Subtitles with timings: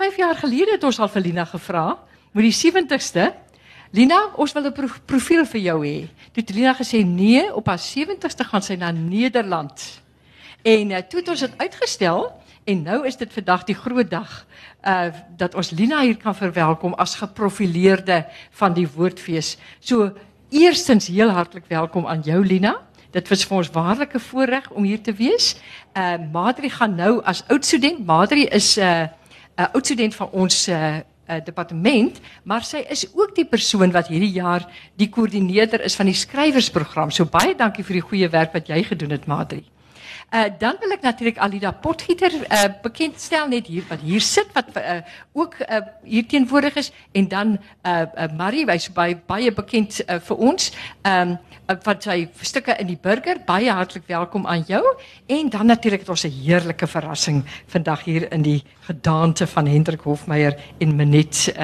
[0.00, 1.98] 5 jaar gelede het ons al vir Lina gevra
[2.32, 3.26] met die 70ste.
[3.92, 6.08] Lina, ons wil 'n pro profiel vir jou hê.
[6.32, 10.00] Toe het Lina gesê nee, op haar 70ste gaan sy na Nederland.
[10.62, 12.32] En uh, toe het ons dit uitgestel
[12.64, 14.46] en nou is dit vandag die groot dag
[14.86, 19.58] uh dat ons Lina hier kan verwelkom as geprofileerde van die Woordfees.
[19.80, 20.12] So
[20.48, 22.80] eerstens heel hartlik welkom aan jou Lina.
[23.10, 25.56] Dit was vir ons waarlike voorreg om hier te wees.
[25.92, 28.06] Uh Madri gaan nou as oud student.
[28.06, 29.19] Madri is 'n uh,
[29.60, 30.96] 'n oud student van ons uh,
[31.30, 34.64] uh departement, maar sy is ook die persoon wat hierdie jaar
[34.96, 37.10] die koördineerder is van die skrywersprogram.
[37.10, 39.64] So baie dankie vir die goeie werk wat jy gedoen het, Madri.
[40.34, 44.64] Uh, dan wil ik natuurlijk Alida Potgieter uh, bekendstel, net hier, wat hier zit, wat
[44.76, 44.82] uh,
[45.32, 45.54] ook
[46.04, 46.92] hier tegenwoordig is.
[47.12, 47.58] En dan
[48.36, 51.38] Marie, wij zijn bij, baie bekend voor ons, um,
[51.82, 53.36] wat zij stukken in die burger.
[53.44, 54.96] Baie hartelijk welkom aan jou.
[55.26, 60.60] En dan natuurlijk het onze heerlijke verrassing vandaag hier in die gedaante van Hendrik Hofmeijer
[60.78, 61.54] in Menet,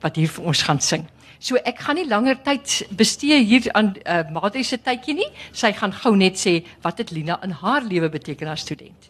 [0.00, 1.08] wat hier voor ons gaan zingen.
[1.40, 5.28] So ek gaan nie langer tyd bestee hier aan uh, Madri se tydjie nie.
[5.56, 9.08] Sy gaan gou net sê wat het Lina in haar lewe beteken as student.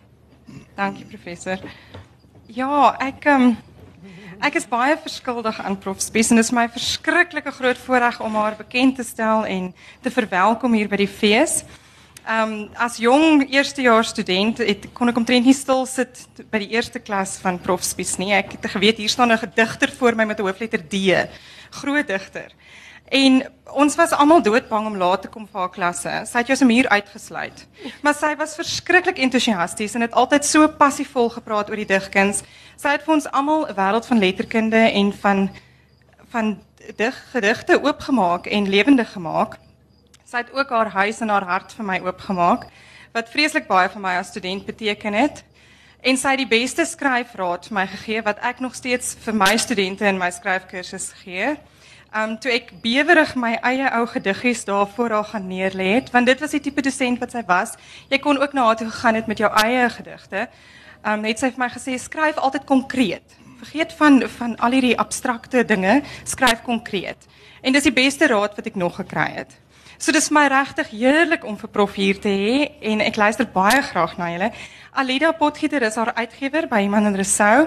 [0.78, 1.58] Dankie professor.
[2.54, 3.56] Ja, ek um,
[4.46, 8.38] ek is baie verskuldig aan Prof Spies en dit is my verskriklike groot voorreg om
[8.38, 9.72] haar bekend te stel en
[10.02, 11.64] te verwelkom hier by die fees.
[12.30, 16.20] Um as jong eerstejaars student het kon ek omtrent nie stil sit
[16.52, 18.30] by die eerste klas van Prof Spies nie.
[18.36, 21.26] Ek het geweet hier staan 'n gedigter voor my met 'n hoofletter D
[21.70, 22.52] groot digter.
[23.10, 23.42] En
[23.74, 26.22] ons was almal doodbang om laat te kom vir haar klasse.
[26.26, 27.66] Sy het jou sommer hier uitgesluit.
[28.02, 32.42] Maar sy was verskriklik entoesiasties en het altyd so passievol gepraat oor die digkuns.
[32.76, 35.50] Sy het vir ons almal 'n wêreld van letterkunde en van
[36.30, 36.62] van
[36.96, 39.58] dig gedigte oopgemaak en lewendig gemaak.
[40.30, 42.68] Sy het ook haar huis en haar hart vir my oopgemaak
[43.10, 45.40] wat vreeslik baie vir my as student beteken het.
[46.06, 49.56] En sy het die beste skryfraad vir my gegee wat ek nog steeds vir my
[49.58, 51.56] studente in my skryfkursus gee.
[52.14, 56.44] Um toe ek bewerig my eie ou gediggies daarvoor haar gaan neerlê het, want dit
[56.44, 57.74] was die tipe dosent wat sy was.
[58.06, 60.44] Jy kon ook na haar toe gegaan het met jou eie gedigte.
[61.02, 63.34] Um net sy vir my gesê skryf altyd konkreet.
[63.64, 67.26] Vergeet van van al hierdie abstrakte dinge, skryf konkreet.
[67.66, 69.58] En dis die beste raad wat ek nog gekry het.
[70.00, 73.82] So dis my regtig heerlik om vir prof hier te hê en ek luister baie
[73.84, 74.46] graag na julle.
[74.96, 77.66] Alida Potgieter is haar uitgewer by Iman en Resou.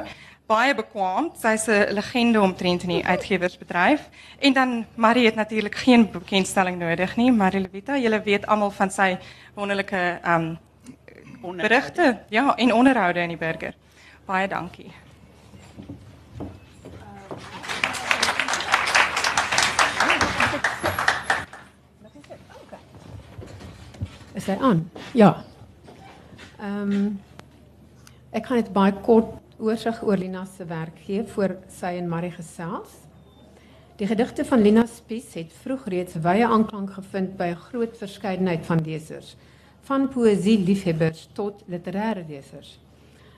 [0.50, 1.30] Baie bekwam.
[1.38, 4.10] Sy's 'n legende omtrent in die uitgewersbedryf.
[4.40, 7.32] En dan Marie het natuurlik geen bekendstelling nodig nie.
[7.32, 9.18] Marie Levita, julle weet almal van sy
[9.54, 10.58] wonderlike um
[11.56, 13.76] berigte, ja, en onderhoude in die burger.
[14.26, 15.03] Baie dankie.
[24.34, 24.90] Is hy aan?
[25.14, 25.44] Ja.
[26.60, 27.08] Ehm um,
[28.34, 32.32] ek gaan net baie kort oorsig oor Lina se werk gee voor sy en Marie
[32.34, 32.96] gesels.
[34.02, 38.66] Die gedigte van Lina Spies het vroeg reeds wye aanklank gevind by 'n groot verskeidenheid
[38.66, 39.36] van lesers,
[39.82, 42.80] van poësie liefhebbers tot literêre lesers.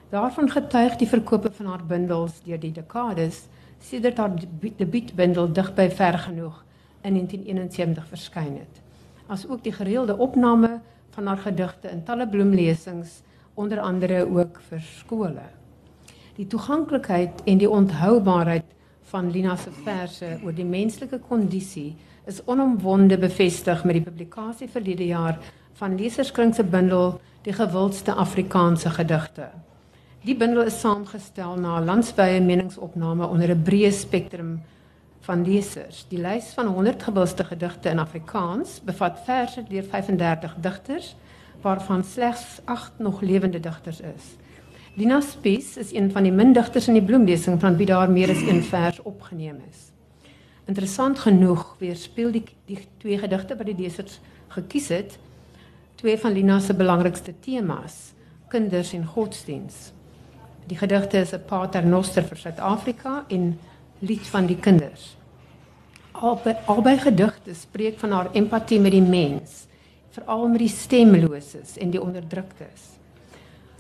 [0.10, 3.48] Daarvan getuig die verkope van haar bundels deur die dekades
[3.80, 4.32] sedert haar
[4.78, 6.64] debuutbundel dig by ver genoeg
[7.02, 8.85] in 1971 verskyn het.
[9.28, 10.80] As ook die gereelde opname
[11.16, 13.22] van haar gedigte in talle bloemlesings,
[13.54, 15.46] onder andere ook vir skole.
[16.36, 18.66] Die toeganklikheid en die onthoubaarheid
[19.12, 25.06] van Lina se verse oor die menslike kondisie is onomwonde bevestig met die publikasie verlede
[25.06, 25.40] jaar
[25.80, 29.52] van Leserskring se bundel Die gewildste Afrikaanse gedigte.
[30.26, 34.62] Die bundel is saamgestel na 'n landwyse meningsopname onder 'n breë spektrum
[35.26, 36.06] van lesers.
[36.10, 41.16] Die lys van 100 gewildste gedigte in Afrikaans bevat verse deur 35 digters
[41.62, 44.36] waarvan slegs 8 nog lewende digters is.
[44.96, 48.30] Lina Spies is een van die min digters in die bloemlesing van wie daar meer
[48.32, 49.90] as een vers opgeneem is.
[50.66, 54.20] Interessant genoeg weerspieël die die twee gedigte wat die lesers
[54.56, 55.18] gekies het,
[55.96, 58.14] twee van Lina se belangrikste temas,
[58.50, 59.92] kinders en godsdiens.
[60.66, 63.60] Die gedigte is 'n paternoster vir Suid-Afrika en
[64.00, 65.14] lied van die kinders.
[66.12, 69.66] Albei, albei gedigte spreek van haar empatie met die mens,
[70.16, 72.94] veral met die stemloses en die onderdruktes.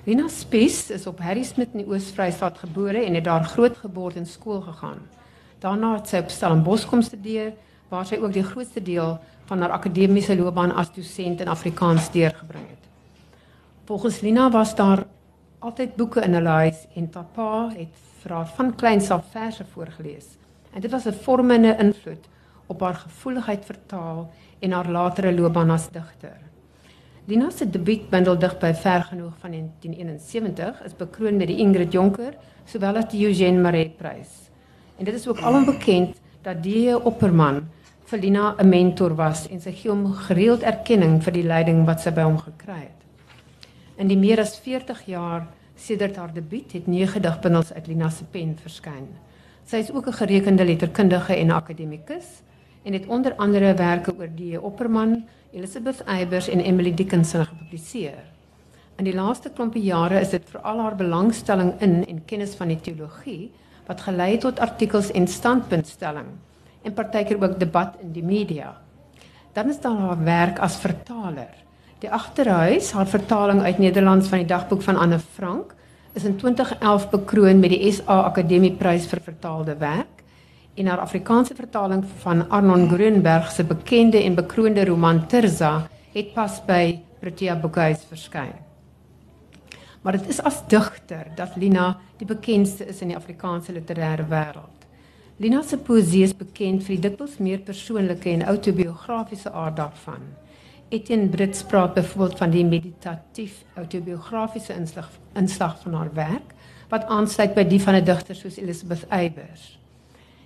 [0.05, 4.61] Lina Spies is op Harrismith in die Oos-Vrystaat gebore en het daar grootgeword en skool
[4.61, 4.99] gegaan.
[5.63, 7.55] Daarna het sy op Stellenbosch kom studeer
[7.89, 9.15] waar sy ook die grootste deel
[9.49, 12.85] van haar akademiese loopbaan as dosent in Afrikaans deurgebring het.
[13.85, 15.05] Volgens Lina was daar
[15.59, 20.25] altyd boeke in haar huis en papa het vir haar van kleins af verse voorgeles.
[20.73, 22.25] En dit was 'n vormende invloed
[22.67, 26.37] op haar gevoeligheid vir taal en haar latere loopbaan as digter.
[27.25, 32.33] Lina se debuutbundel dig by ver genoeg van 1971 is bekroon met die Ingrid Jonker
[32.65, 34.49] sowel as die Eugene Marais Prys.
[34.97, 37.67] En dit is ook alom bekend dat die Opperman
[38.05, 42.01] vir Lina 'n mentor was en sy gee hom gereeld erkenning vir die leiding wat
[42.01, 43.01] sy by hom gekry het.
[43.97, 48.23] In die meer as 40 jaar sedert haar debuut het nege digbundels uit Lina se
[48.31, 49.07] pen verskyn.
[49.65, 52.41] Sy is ook 'n gerekende letterkundige en akademikus
[52.83, 58.23] en het onder andere werke oor die Opperman, Elizabeth Eybers en Emily Dickinson gepubliseer.
[58.95, 62.79] In die laaste klompie jare is dit veral haar belangstelling in en kennis van die
[62.81, 63.51] teologie
[63.87, 66.27] wat gelei het tot artikels en standpuntstelling
[66.81, 68.77] en partykeer ook debat in die media.
[69.53, 71.64] Dan is daar haar werk as vertaler.
[72.03, 75.71] Die agterhuis, haar vertaling uit Nederlands van die dagboek van Anne Frank,
[76.13, 80.23] is in 2011 bekroon met die SA Akademieprys vir vertaalde werk
[80.75, 86.59] en haar Afrikaanse vertaling van Arnon Grunberg se bekende en bekroonde roman Tirza het pas
[86.67, 88.53] by Protea Boekhuis verskyn.
[90.03, 94.83] Maar dit is as digter dat Lina die bekendste is in die Afrikaanse literêre wêreld.
[95.39, 100.27] Lina se poësie is bekend vir die dikwels meer persoonlike en autobiografiese aard daarvan.
[100.89, 106.53] Etienne Brits praat byvoorbeeld van die meditatief autobiografiese inslag inslag van haar werk
[106.89, 109.79] wat aansluit by die van 'n digter soos Elizabeth Eybers.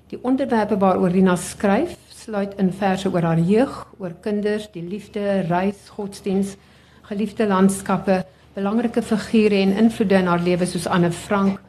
[0.08, 5.42] Die onderwerpe waaroor Rina skryf, sluit in verse oor haar jeug, oor kinders, die liefde,
[5.42, 6.56] reis, godsdiens,
[7.02, 11.60] geliefde landskappe, belangrike figure en invloede in haar lewe soos Anne Frank,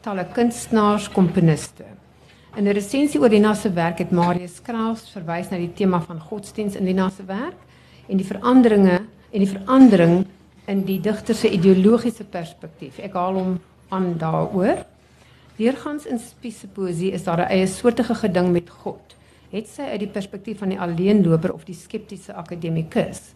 [0.00, 1.84] talle kunstenaars, komponiste.
[2.56, 6.20] In 'n resensie oor Rina se werk het Marius Kraus verwys na die tema van
[6.20, 7.66] godsdiens in Rina se werk
[8.08, 8.98] en die veranderinge
[9.30, 10.26] en die verandering
[10.68, 12.98] in die digter se ideologiese perspektief.
[12.98, 13.58] Ek haal hom
[13.94, 14.84] aan daaroor.
[15.58, 19.16] Deurgangs in Spies se poësie is daar 'n eie soortige geding met God.
[19.50, 23.34] Het sy uit die perspektief van die alleenloper of die skeptiese akademikus.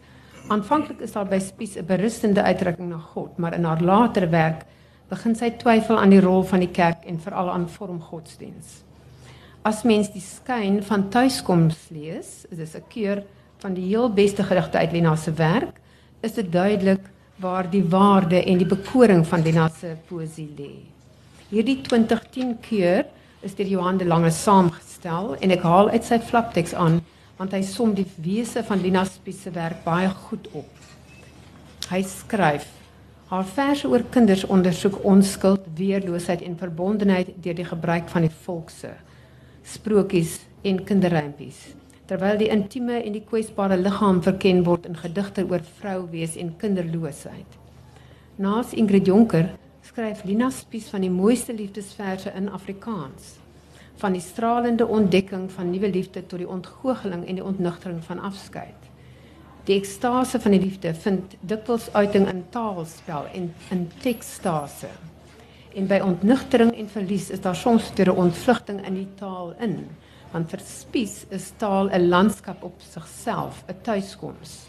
[0.49, 4.65] Aanvanklik is daar by Spies 'n berustende uitdrukking na God, maar in haar latere werk
[5.09, 8.83] begin sy twyfel aan die rol van die kerk en veral aan vormgodsdiens.
[9.63, 13.23] As mens die skyn van tuiskoms lees, is dit 'n keur
[13.63, 15.79] van die heel beste gedigte uit Lena se werk,
[16.21, 17.05] is dit duidelik
[17.43, 20.73] waar die waarde en die bekoring van Lena se poësie lê.
[21.53, 23.07] Hierdie 2010 keur
[23.43, 27.01] is deur Johan de Lange saamgestel en ek haal uit sy flapteks aan
[27.39, 30.69] want hy som die wese van Lina Spies se werk baie goed op.
[31.91, 32.69] Hy skryf:
[33.33, 38.95] Haar verse oor kinders ondersoek onskuld, weerloosheid en verbondenheid deur die gebruik van die volkse
[39.63, 41.82] sprokies en kinderrympies.
[42.13, 46.51] Terwyl die intieme en die kwesbare liggaam verken word in gedigte oor vrou wees en
[46.61, 47.55] kinderloosheid.
[48.37, 49.47] Naas Ingrid Jonker
[49.89, 53.39] skryf Lina Spies van die mooiste liefdesverse in Afrikaans.
[54.03, 58.93] Van die stralende ontdekking van nuwe liefde tot die ontgoocheling en die ontnugtering van afskeid.
[59.65, 64.93] Die ekstase van die liefde vind dikwels uiting in taalspel en in tekstase.
[65.73, 69.89] En by ontnugtering en verlies is daar soms 'n ontvlugting in die taal in,
[70.33, 74.67] want vir Spies is taal 'n landskap op sigself, 'n tuiskoms.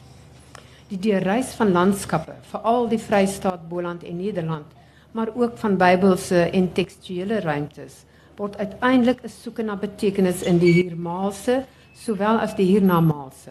[0.87, 4.65] Die deurreis van landskappe, veral die Vrystaat, Boland en Nederland,
[5.11, 8.05] maar ook van Bybelse en tekstuele ruimtes
[8.37, 11.49] word uiteindelik 'n soeke na betekenis in die hiernamaals
[11.93, 13.47] sowel as die hiernamaals.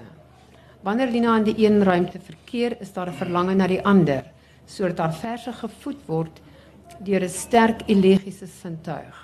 [0.82, 4.24] Wanneer Lina in die een ruimte verkeer, is daar 'n verlange na die ander,
[4.66, 6.40] sodat haar verse gevoed word
[6.98, 9.21] deur 'n sterk elegiese sintuig,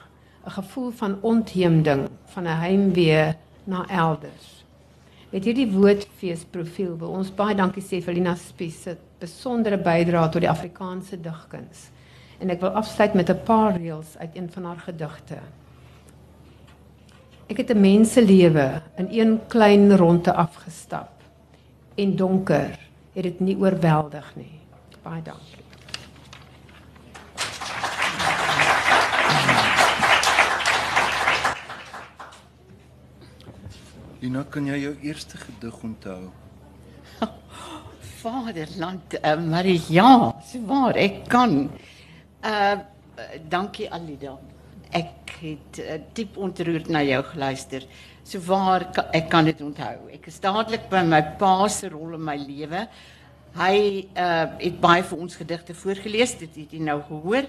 [0.48, 4.64] 'n gevoel van ontheemding, van 'n heimwee na elders.
[5.30, 10.40] Met hierdie woordfeesprofiel wil ons baie dankie sê vir Lina Spies se besondere bydrae tot
[10.40, 11.90] die Afrikaanse digkuns
[12.38, 15.38] en ek wil afsluit met 'n paar reëls uit een van haar gedigte.
[17.48, 21.12] Ek het 'n menselewe in een klein ronde afgestap
[21.94, 22.78] en donker
[23.12, 24.60] het dit nie oorweldig nie.
[25.02, 25.57] Baie dankie.
[34.28, 36.26] Lina, kan jy jou eerste gedig onthou?
[38.20, 40.10] Vaderland, uh, ja,
[40.44, 41.70] so waar, ek kan.
[42.44, 42.76] Uh
[43.48, 44.34] dankie Alida.
[44.92, 47.86] Ek het uh, diep ontroerd na jou geluister.
[48.22, 48.84] So waar
[49.16, 50.10] ek kan dit onthou.
[50.12, 52.84] Ek is dadelik by my pa rol in my lewe.
[53.56, 53.76] Hy
[54.12, 57.48] uh het baie vir ons gedigte voorgeles, dit het jy nou gehoor.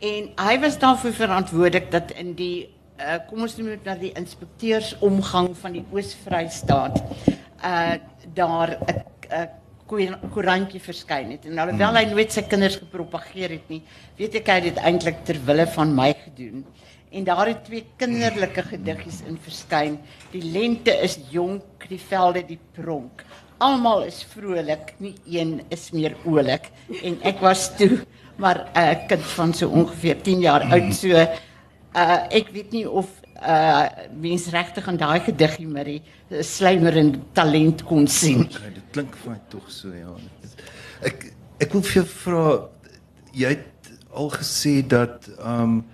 [0.00, 4.12] En hy was daarvoor verantwoordelik dat in die uh kom ons noem dit nou die
[4.14, 7.00] inspekteursomgang van die Oos-Vrystaat
[7.64, 7.94] uh
[8.34, 9.48] daar 'n
[10.32, 11.96] koerantjie verskyn het en alhoewel hmm.
[11.96, 13.82] hy nooit sy kinders gepropageer het nie,
[14.16, 16.64] weet ek hy het dit eintlik ter wille van my gedoen.
[17.12, 20.00] En daar het twee kinderlike gediggies in verskyn.
[20.32, 23.22] Die lente is jonk, die velde die pronk.
[23.62, 26.70] almal is vrolik, nie een is meer oulik
[27.02, 28.02] en ek was toe
[28.36, 31.26] maar 'n uh, kind van so ongeveer 10 jaar oud so
[31.94, 33.08] uh ek weet nie of
[33.40, 33.86] uh
[34.20, 38.46] mens regtig aan daai gediggie met die slymerende talent kon sien.
[38.46, 40.14] Okay, dit klink vir my tog so ja.
[41.02, 41.30] Ek
[41.62, 42.46] ek wil vir jou vra
[43.34, 45.84] jy het al gesê dat ehm um,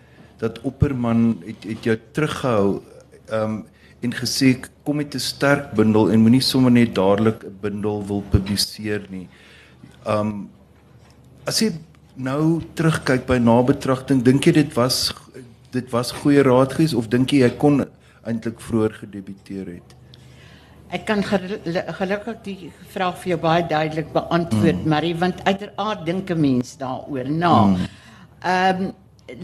[0.41, 2.81] dat Opperman het het jou teruggehou
[3.29, 3.61] ehm um,
[4.01, 4.55] en gesê
[4.85, 9.29] kom met 'n sterk bundel en moenie sommer net dadelik 'n bundel wil publiseer nie.
[10.07, 10.49] Um
[11.45, 11.73] as jy
[12.17, 15.13] nou terugkyk by nabetragting, dink jy dit was
[15.71, 17.85] dit was goeie raad geweest of dink jy hy kon
[18.27, 19.97] eintlik vroeër gedebuteer het?
[20.91, 24.89] Ek kan gelukkig die vraag vir jou baie duidelik beantwoord, mm.
[24.91, 27.55] Marie, want uiteraard dink 'n mens daaroor na.
[28.43, 28.87] Ehm mm.
[28.87, 28.93] um,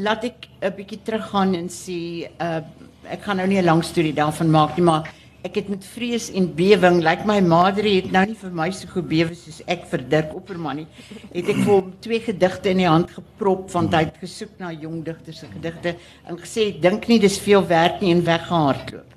[0.02, 2.60] laat ek 'n bietjie teruggaan en sê uh
[3.06, 5.06] ek gaan nou nie 'n lang storie daarvan maak nie, maar
[5.46, 8.66] ek het met vrees en bewing, lyk like my madre het nou nie vir my
[8.74, 10.86] so gebewe soos ek vir Dirk Opperman nie.
[11.32, 14.72] Het ek vir hom twee gedigte in die hand geprop van hy het gesoek na
[14.74, 15.94] jong digters se gedigte
[16.26, 19.14] en gesê dink nie dis veel werk nie en weggehardloop.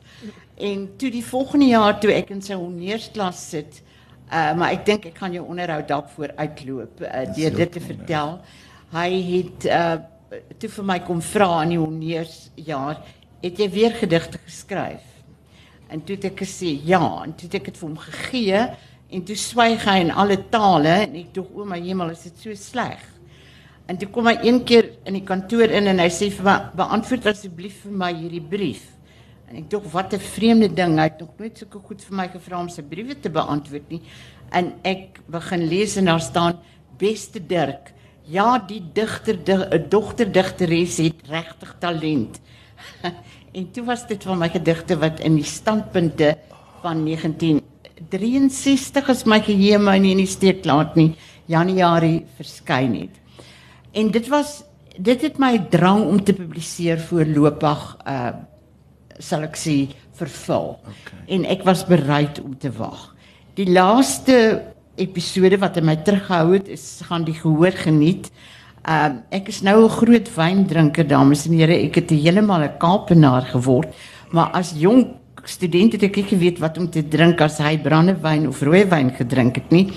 [0.69, 3.81] En toe die volgende jaar toe ek in sy honneursklas sit,
[4.29, 8.38] uh maar ek dink ek gaan jou onderhoud daarvoor uitloop uh, deur dit te vertel.
[8.93, 9.93] Hy het uh
[10.62, 13.00] toe vir my kom vra in die honneursjaar
[13.41, 15.09] het jy weer gedigte geskryf?
[15.89, 18.60] En toe het ek gesê ja, en toe het ek dit vir hom gegee
[19.10, 22.46] en toe swyg hy in alle tale en ek dink o my hemel, is dit
[22.46, 23.01] so sleg.
[23.89, 26.58] En toe kom hy een keer in die kantoor in en hy sê vir my
[26.77, 28.84] beantwoord asseblief vir my hierdie brief.
[29.50, 32.27] En ek dink wat 'n vreemde ding, hy het nog nooit sulke goed vir my
[32.27, 34.01] gevra om sy briewe te beantwoord nie.
[34.53, 36.60] En ek begin lees en daar staan
[37.00, 37.93] beste Dirk.
[38.25, 39.38] Ja, die digter,
[39.74, 42.39] 'n dogter digteres het regtig talent.
[43.51, 46.36] En toe was dit van my gedigte wat in die standpunte
[46.84, 51.15] van 1963 is my geheue my nie in die steek laat nie.
[51.50, 53.15] Januarie verskyn het.
[53.98, 54.62] En dit was
[55.00, 58.32] dit het my drang om te publiseer voorlopig uh
[59.20, 60.79] sal ek sê vervul.
[60.79, 61.18] Okay.
[61.36, 63.12] En ek was bereid om te wag.
[63.58, 64.63] Die laaste
[64.96, 68.29] episode wat in my teruggehou het is gaan die gehoor geniet.
[68.89, 71.74] Uh, ek is nou 'n groot wyndrinker dames en here.
[71.74, 73.93] Ek het heeltemal 'n Kaapenaar geword,
[74.31, 75.13] maar as jong
[75.46, 79.55] student het ek nie geweet wat om te drink as hy brandewyn of rooiwyn gedrink
[79.55, 79.91] het nie.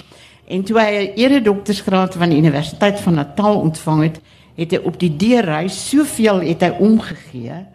[0.46, 4.20] En toe hy 'n eredoktorsgraad van die Universiteit van Natal ontvang het,
[4.56, 7.66] het hy op die deurreis soveel het hy omgegee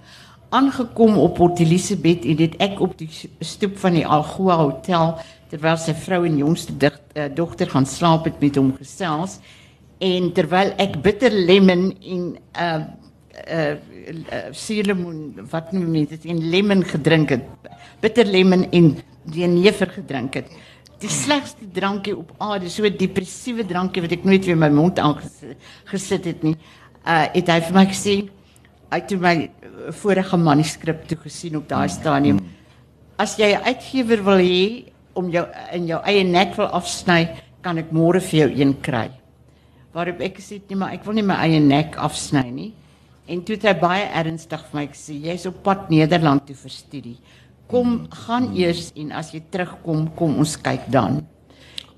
[0.50, 3.09] aangekom op Port Elizabeth en dit ek op die
[3.39, 5.17] stoep van die Algoa Hotel
[5.50, 9.39] terwyl sy vrou en jongste dicht, uh, dogter gaan slaap het met hom gesels
[10.00, 12.24] en terwyl ek bitter lemon en
[12.62, 12.80] uh
[13.48, 13.75] uh,
[14.34, 17.46] uh suurlemoen wat noem jy dit en lemon gedrink het
[18.01, 18.96] bitter lemon en
[19.34, 20.51] jenever gedrink het
[21.01, 25.01] die slegste drankie op aarde so depressiewe drankie wat ek nooit weer in my mond
[25.01, 26.56] aangesit het nie
[27.06, 28.16] uh het hy vir my gesê
[28.92, 29.36] hy het my
[29.98, 32.39] vorige manuskrip toe gesien op daai stadium
[33.18, 37.27] as jy 'n uitgewer wil hê om jou in jou eie nek wil afsny
[37.62, 39.10] kan ek môre vir jou een kry
[39.94, 42.72] waarop ek gesê nee maar ek wil nie my eie nek afsny nie.
[43.27, 46.74] En toe het hy baie ernstig vir my gesê jy's op pad Nederland toe vir
[46.74, 47.17] studie.
[47.67, 51.25] Kom gaan eers en as jy terugkom kom ons kyk dan.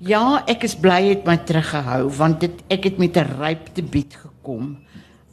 [0.00, 4.14] Ja, ek is bly het my teruggehou want dit ek het met 'n ryp debuut
[4.14, 4.76] gekom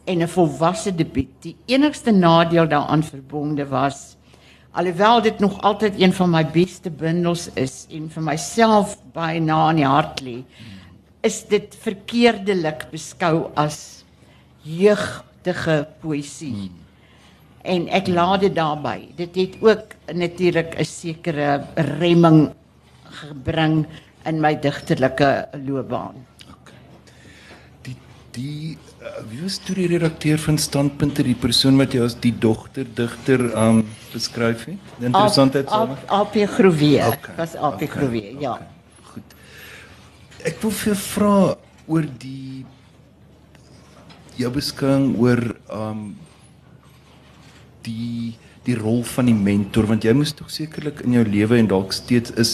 [0.06, 1.34] en 'n volwasse debuut.
[1.42, 4.18] Die enigste nadeel daaraan verbonde was
[4.78, 9.70] alhoewel dit nog altyd een van my beste bundels is en vir myself baie na
[9.72, 10.36] in die hart lê
[11.28, 14.04] is dit verkeerdelik beskou as
[14.68, 16.54] jeugdige poësie.
[16.68, 16.84] Hmm.
[17.68, 19.10] En ek laat dit daarby.
[19.20, 21.66] Dit het ook natuurlik 'n sekere
[22.00, 22.54] remming
[23.20, 23.86] gebring
[24.26, 26.16] in my digterlike loopbaan.
[26.48, 26.80] Okay.
[27.82, 27.98] Die
[28.32, 32.36] die uh, wie was toe die redakteur van standpunte die persoon wat jy as die
[32.38, 34.80] dogter digter um beskryf het?
[35.00, 35.90] Interessantheid sou.
[36.08, 37.08] AP Groewe.
[37.08, 37.36] Okay.
[37.36, 37.88] Was AP okay.
[37.88, 38.52] Groewe, ja.
[38.52, 38.77] Okay
[40.46, 42.66] ek wil vir vra oor die
[44.38, 45.42] jou beskouing oor
[45.74, 46.16] um
[47.88, 48.36] die
[48.68, 51.96] die rol van die mentor want jy moes tog sekerlik in jou lewe en dalk
[51.96, 52.52] steeds is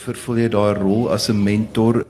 [0.00, 2.06] vervul jy daai rol as 'n mentor.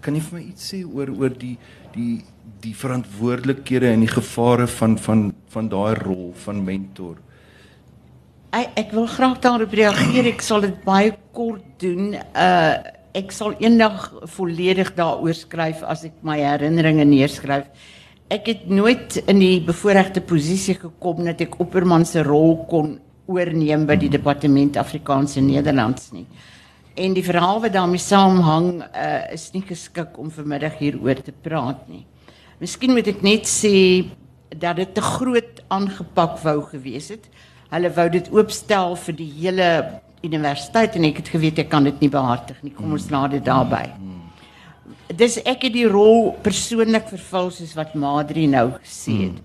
[0.00, 1.58] Kan jy vir my iets sê oor oor die
[1.92, 2.24] die
[2.60, 7.16] die verantwoordelikhede en die gevare van van van daai rol van mentor?
[8.52, 10.26] Ek, ek wil graag daarop reageer.
[10.26, 12.14] Ek sal dit baie kort doen.
[12.34, 17.68] Uh ek sal eendag volledig daaroor skryf as ek my herinneringe neerskryf.
[18.32, 22.96] Ek het nooit in die bevoordeelde posisie gekom dat ek Opperman se rol kon
[23.30, 26.26] oorneem by die departement Afrikaans en Nederlands nie.
[26.96, 31.82] En die verhaal wat daarmee saamhang uh, is nie geskik om vanmiddag hieroor te praat
[31.92, 32.04] nie.
[32.60, 33.76] Miskien moet ek net sê
[34.52, 37.28] dat dit te groot aangepak wou gewees het.
[37.72, 39.70] Hulle wou dit oopstel vir die hele
[40.26, 42.74] universiteit en ek het geweet ek kan dit nie behartig nie.
[42.74, 43.84] Kom ons laat dit daarby.
[45.16, 49.38] Dis ek het die rol persoonlik vervul soos wat Madri nou gesê het.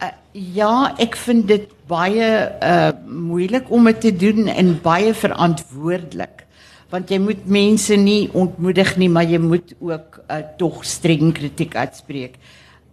[0.00, 0.12] Uh,
[0.56, 2.28] ja, ek vind dit baie
[2.64, 6.46] uh moeilik om dit te doen en baie verantwoordelik.
[6.90, 11.76] Want jy moet mense nie ontmoedig nie, maar jy moet ook uh tog streng kritiek
[11.76, 12.38] uitspreek.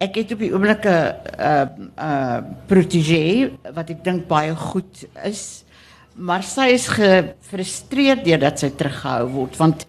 [0.04, 1.64] Ek het op die oomblik 'n uh
[1.96, 5.64] uh protégé wat ek dink baie goed is,
[6.18, 9.86] maar sy is gefrustreerd deurdat sy teruggehou word want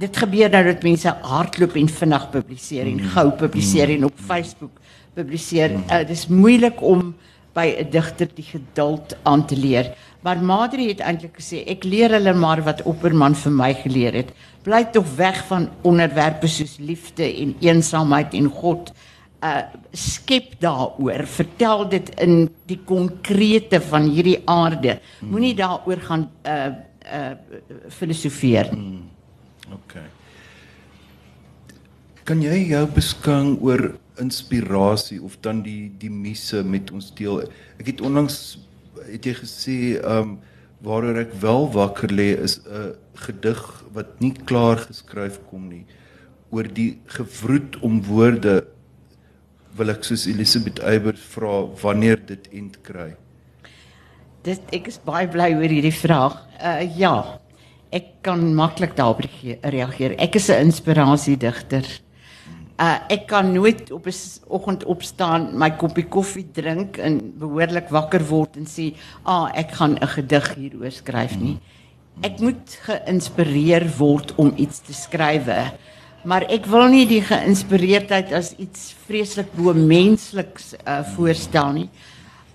[0.00, 4.78] dit gebeur nou dat mense hardloop en vinnig publiseer en gou publiseer en op Facebook
[5.14, 5.74] publiseer.
[5.74, 7.14] Uh, dit is moeilik om
[7.54, 9.92] by 'n digter die geduld aan te leer.
[10.22, 14.30] Maar Madri het eintlik gesê ek leer hulle maar wat Opperman vir my geleer het.
[14.62, 18.92] Bly tog weg van onderwerpe soos liefde en eensaamheid en God.
[19.40, 19.62] Uh
[19.96, 21.24] skep daaroor.
[21.26, 24.98] Vertel dit in die konkrete van hierdie aarde.
[25.20, 26.70] Moenie daaroor gaan uh
[27.08, 27.32] uh
[27.88, 29.02] filosofeer nie.
[29.72, 30.06] Okay.
[32.24, 37.40] Kan jy jou beskang oor inspirasie of dan die die muse met ons deel?
[37.80, 38.58] Ek het onlangs
[39.06, 40.36] het jy gesê um,
[40.84, 42.94] waaroor ek wel wakker lê is 'n
[43.24, 43.60] gedig
[43.92, 45.84] wat nie klaar geskryf kom nie
[46.50, 48.66] oor die gewroet om woorde
[49.78, 53.14] wil ek soos Elisabeth Eybers vra wanneer dit end kry.
[54.46, 56.38] Dit ek is baie bly oor hierdie vraag.
[56.58, 57.14] Uh ja.
[57.90, 60.16] Ek kan maklik daarop reageer-.
[60.18, 61.86] Ek is 'n inspirasiedigter.
[62.80, 64.14] Uh ek kan nooit op 'n
[64.48, 69.98] oggend opstaan, my koppie koffie drink en behoorlik wakker word en sê, "Ah, ek gaan
[69.98, 71.58] 'n gedig hieroor skryf nie."
[72.22, 75.72] Ek moet geïnspireer word om iets te skrywe.
[76.22, 81.88] Maar ek wil nie die geïnspireerdheid as iets vreeslik bo mensliks uh voorstel nie.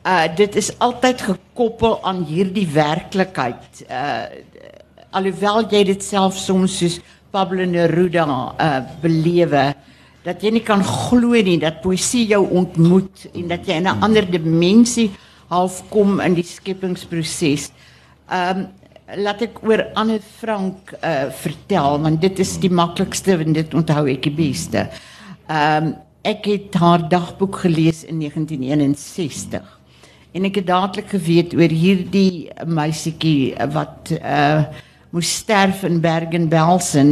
[0.06, 3.82] Uh dit is altyd gekoppel aan hierdie werklikheid.
[3.90, 4.30] Uh
[5.16, 7.00] alhoewel jy dit self soms soos
[7.34, 9.72] Pablo Neruda uh belewe
[10.26, 14.02] dat jy nie kan glo nie dat poësie jou ontmoet en dat jy in 'n
[14.06, 15.10] ander dimensie
[15.50, 17.72] half kom in die skepingsproses.
[18.30, 18.68] Um
[19.14, 24.08] laat ek oor Anne Frank uh vertel want dit is die maklikste en dit onthou
[24.10, 24.88] ek die beste.
[25.46, 25.94] Um
[26.26, 29.68] ek het haar dagboek gelees in 1961
[30.36, 34.66] en ek het dadelik geweet oor hierdie meisietjie wat uh
[35.16, 37.12] moes sterf in Bergen-Belsen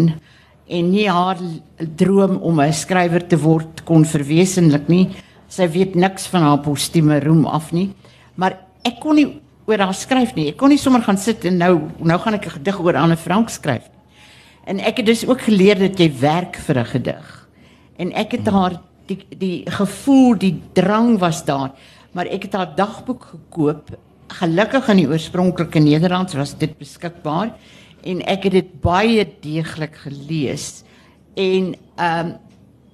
[0.67, 1.37] en nie haar
[1.77, 5.09] droom om 'n skrywer te word kon verwesenlik nie.
[5.47, 7.93] Sy weet niks van haar postieme roem af nie.
[8.35, 10.49] Maar ek kon nie oor haar skryf nie.
[10.51, 13.17] Ek kon nie sommer gaan sit en nou nou gaan ek 'n gedig oor Anne
[13.17, 13.89] Frank skryf.
[14.65, 17.47] En ek het dus ook geleer dat jy werk vir 'n gedig.
[17.97, 21.71] En ek het haar die die gevoel, die drang was daar,
[22.11, 23.97] maar ek het haar dagboek gekoop.
[24.27, 27.53] Gelukkig in die oorspronklike Nederlands was dit beskikbaar
[28.03, 30.83] en ek het dit baie deeglik gelees.
[31.35, 32.37] En ehm um,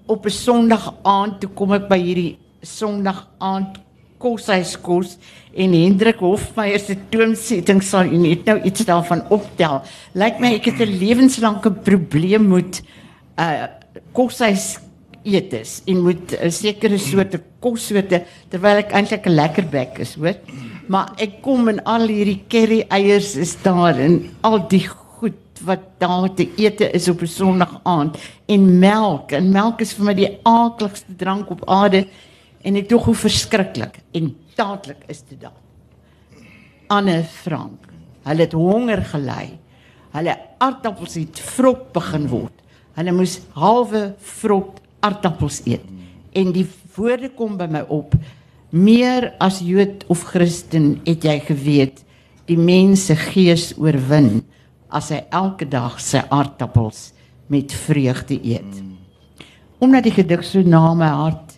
[0.10, 3.78] op 'n Sondag aand toe kom ek by hierdie Sondag aand
[4.20, 5.18] koshuiskos
[5.56, 9.82] en Hendrik Hofmeyer se toonsetting sal u net nou iets daarvan optel.
[10.14, 12.84] Lyk my ek het 'n lewenslange probleem met
[13.40, 13.68] uh
[14.14, 14.78] koshuis
[15.24, 20.36] eetes en moet 'n sekere soorte kossoorte terwyl ek eintlik 'n lekker bek is, hoor.
[20.88, 26.00] Maar ek kom en al hierdie curry eiers is daar en al die goed wat
[26.00, 30.14] daar te ete is op 'n Sondag aand en melk en melk is vir my
[30.14, 32.08] die aaklikste drank op aarde
[32.70, 35.58] en ek dog hoe verskriklik en dadelik is dit daar.
[36.94, 37.88] Anne Frank.
[38.26, 39.46] Hulle het honger gely.
[40.14, 42.54] Hulle aardappels het vrot begin word.
[42.98, 45.86] Hulle moes halwe vrot aardappels eet.
[46.38, 48.14] En die woorde kom by my op.
[48.70, 52.04] Meer as Jood of Christen het jy geweet
[52.50, 54.44] die mens se gees oorwin
[54.94, 57.12] as hy elke dag sy aardappels
[57.50, 58.82] met vreugde eet.
[59.82, 61.49] Omdat die gedig so na my hart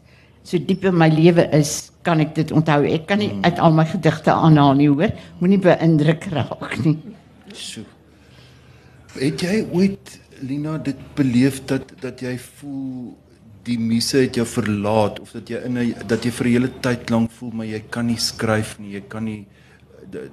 [0.43, 2.83] so diep in my lewe is, kan ek dit onthou.
[2.85, 5.11] Ek kan nie uit al my gedigte aanhaal nie, hoor.
[5.39, 6.97] Moenie beïndruk raak nie.
[7.53, 7.81] So.
[9.19, 13.17] Het jy ooit Lina dit beleef dat dat jy voel
[13.63, 16.69] die muse het jou verlaat of dat jy in 'n dat jy vir 'n hele
[16.81, 19.45] tyd lank voel maar jy kan nie skryf nie, jy kan nie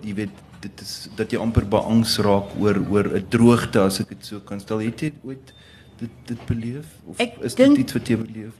[0.03, 4.09] jy weet dit is dat jy amper beangs raak oor oor 'n droogte as ek
[4.09, 4.79] dit so kan stel.
[4.79, 5.53] Het jy ooit
[5.99, 8.53] dit dit beleef of Ek is dink- dit iets wat jy beleef?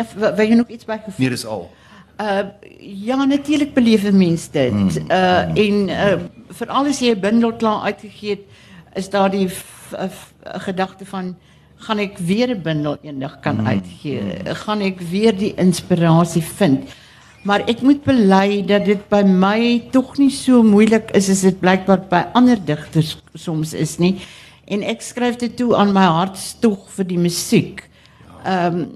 [0.00, 1.18] Ja, wil jy nog iets bygevoeg?
[1.18, 1.70] Nee, dis al.
[2.20, 2.40] Uh
[2.80, 5.00] ja, natuurlik beleef 'n mens dit.
[5.08, 6.16] Uh en uh
[6.48, 8.44] veral as jy 'n bundel klaar uitgegee het,
[8.94, 9.48] is daar die
[10.42, 11.36] gedagte van
[11.76, 14.20] gaan ek weer 'n bundel eendag kan uitgee?
[14.44, 16.88] Gaan ek weer die inspirasie vind?
[17.42, 21.60] Maar ek moet bely dat dit by my tog nie so moeilik is as dit
[21.60, 24.20] blykbaar by ander digters soms is nie.
[24.64, 27.88] En ek skryf dit toe aan my hartstog vir die musiek.
[28.44, 28.88] Ehm um,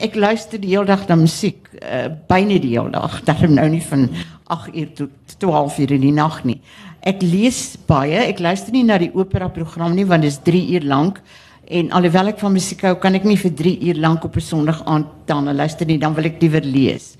[0.00, 3.20] ek luister die hele dag na musiek, uh, byna die hele dag.
[3.26, 4.08] Daarom nou nie van
[4.48, 6.60] 8 uur tot 12 uur in die nag nie.
[7.06, 8.18] Ek lees baie.
[8.26, 11.22] Ek luister nie na die opera program nie want dit is 3 uur lank.
[11.68, 14.40] En alhoewel ek van musiek hou, kan ek nie vir 3 uur lank op 'n
[14.40, 17.16] Sondag aand dan luister nie, dan wil ek liewer lees.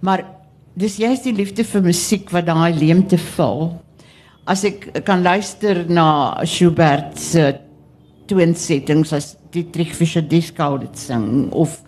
[0.00, 0.24] Maar
[0.74, 3.78] dis juist die liefde vir musiek wat daai leemte vul.
[4.46, 7.60] As ek kan luister na Schubert se
[8.26, 11.82] toonsettings as Dietrich Fischer-Dieskau dit sing of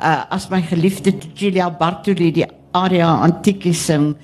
[0.00, 4.14] uh, as my geliefde Giulia Bartoli die aria antieke sing,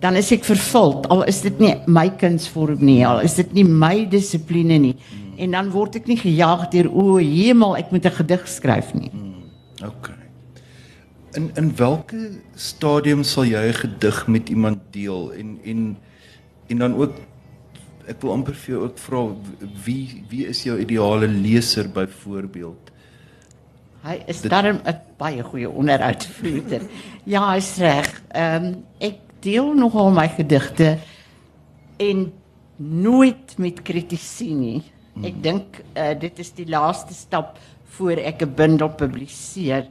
[0.00, 1.08] dan is ek vervuld.
[1.12, 4.96] Al is dit nie my kunsvorm nie, al is dit nie my dissipline nie.
[5.40, 9.10] En dan word ek nie gejaag deur o, hemel, ek moet 'n gedig skryf nie.
[9.82, 10.12] OK.
[11.34, 15.96] In in watter stadium sal jy 'n gedig met iemand deel en en
[16.68, 17.12] en dan ook
[18.06, 19.20] ek wil amper vir jou ook vra
[19.84, 22.93] wie wie is jou ideale leser byvoorbeeld?
[24.04, 26.82] Hy is darm 'n baie goeie onderhoudvoerder.
[27.34, 28.10] ja, hy's reg.
[28.36, 30.98] Ehm um, ek deel nogal my gedigte
[31.96, 32.26] en
[32.76, 34.82] nooit met kritisie nie.
[35.24, 37.56] Ek dink uh, dit is die laaste stap
[37.96, 39.88] voor ek 'n bundel publiseer.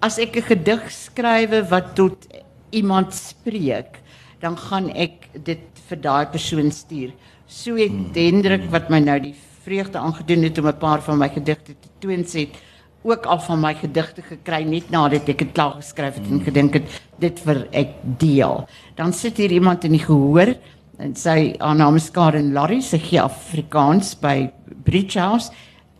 [0.00, 2.24] As ek 'n gedig skrywe wat tot
[2.72, 4.00] iemand spreek,
[4.40, 7.12] dan gaan ek dit vir daai persoon stuur.
[7.46, 11.28] So het Hendrik wat my nou die vreugde aangedoen het om 'n paar van my
[11.28, 12.56] gedigte te toonset,
[13.04, 16.78] ook al van my gedigte gekry net nadat ek dit klaar geskryf het en gedink
[16.78, 18.64] het dit vir ek deel.
[18.96, 20.54] Dan sit hier iemand in die gehoor
[21.02, 24.48] en sy haar naam is Karen Larry, sy gee Afrikaans by
[24.86, 25.52] Bridge House.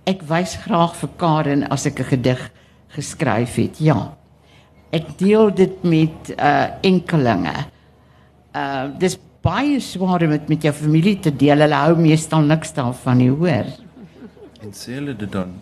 [0.09, 2.41] Ek wys graag vir Karen as ek 'n gedig
[2.97, 3.81] geskryf het.
[3.81, 4.15] Ja.
[4.93, 7.67] Ek deel dit met uh enkelinge.
[8.55, 11.61] Uh dis baie swaar om dit met jou familie te deel.
[11.61, 13.67] Hulle hou meestal niks daarvan nie, hoor.
[14.63, 15.53] En sê hulle dit dan?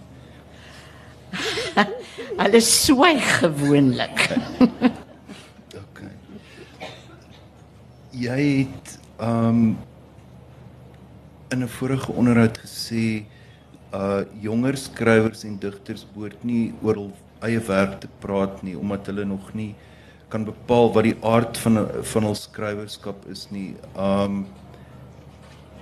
[2.43, 4.25] Hulle swyg gewoonlik.
[5.83, 6.03] OK.
[8.11, 9.79] Jy het um
[11.53, 13.25] in 'n vorige onderhoud gesê
[13.93, 17.13] uh jonger skrywers en digters behoort nie oor hul
[17.45, 19.75] eie werk te praat nie omdat hulle nog nie
[20.33, 23.75] kan bepaal wat die aard van van hul skrywerskap is nie.
[23.97, 24.47] Um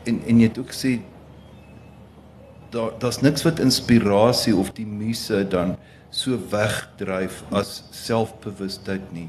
[0.05, 1.01] en en jy het ook gesê
[2.71, 5.77] daar daar's niks wat inspirasie of die muse dan
[6.11, 9.29] so wegdryf as selfbewustheid nie.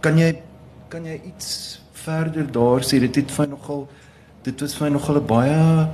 [0.00, 0.32] Kan jy
[0.88, 3.86] kan jy iets verder daar sê dit het vir nogal
[4.46, 5.88] dit was vir nogal 'n baie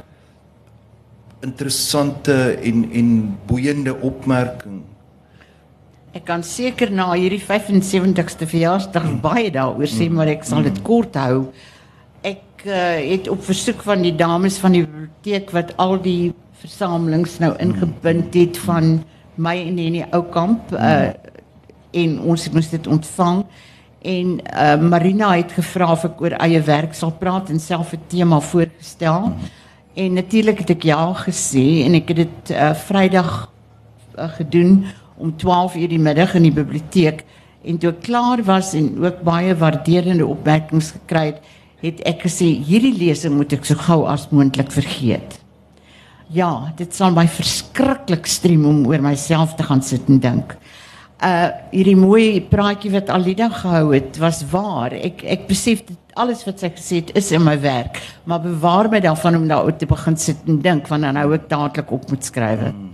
[1.42, 4.82] interessante en en boeiende opmerking.
[6.12, 11.16] Ek kan seker na hierdie 75ste verjaarsdag baie daaroor sê, maar ek sal dit kort
[11.16, 11.52] hou.
[12.22, 17.38] Ek uh, het op versoek van die dames van die biblioteek wat al die versamelings
[17.42, 19.00] nou ingebind het van
[19.34, 21.10] my en Henny Oukamp uh,
[21.92, 23.42] en ons moes dit ontvang
[24.02, 28.02] en uh, Marina het gevra of ek oor eie werk sal praat en self 'n
[28.10, 29.32] tema voorgestel.
[29.94, 33.50] En natuurlik het ek ja gesê en ek het dit uh, Vrydag
[34.18, 37.24] uh, gedoen om 12 uur die middag in die biblioteek
[37.64, 41.42] en toe ek klaar was en ook baie waarderende opmerkings gekry het,
[41.82, 45.41] het ek gesê hierdie lesing moet ek so gou as moontlik vergeet.
[46.32, 50.54] Ja, dit sal my verskriklik strem om oor myself te gaan sit en dink.
[51.22, 54.96] Uh hierdie mooi praatjie wat Alida gehou het, was waar.
[54.96, 58.90] Ek ek besef dit alles wat sy gesê het is in my werk, maar bewaar
[58.90, 62.10] my daarvan om daaroor te begin sit en dink want dan hou ek dadelik op
[62.10, 62.72] met skrywe.
[62.72, 62.91] Okay.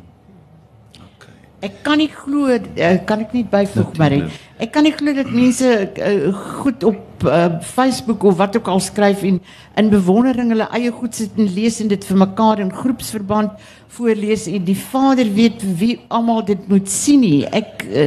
[1.58, 5.30] Ek kan nie glo uh, kan ek nie byvoeg maar ek kan nie glo dat
[5.34, 6.28] mense uh,
[6.60, 9.40] goed op uh, Facebook of wat ook al skryf en
[9.82, 13.56] in bewondering hulle eie goed sit en lees en dit vir mekaar in groepsverband
[13.96, 17.42] voorlees en die Vader weet wie almal dit moet sien nie.
[17.50, 18.06] Ek, uh,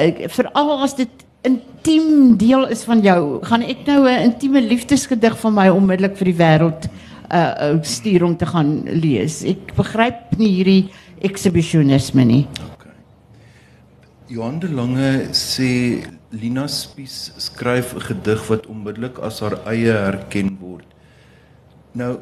[0.00, 5.36] ek veral as dit intiem deel is van jou, gaan ek nou 'n intieme liefdesgedig
[5.44, 6.88] van my onmiddellik vir die wêreld
[7.32, 9.44] uh, uh stuur om te gaan lees.
[9.44, 12.46] Ek begryp nie hierdie exhibitionisme nie.
[12.74, 12.94] Okay.
[14.28, 20.56] Johan de Lange sê Lina Spies skryf 'n gedig wat onmiddellik as haar eie herken
[20.60, 20.86] word.
[21.94, 22.18] Nou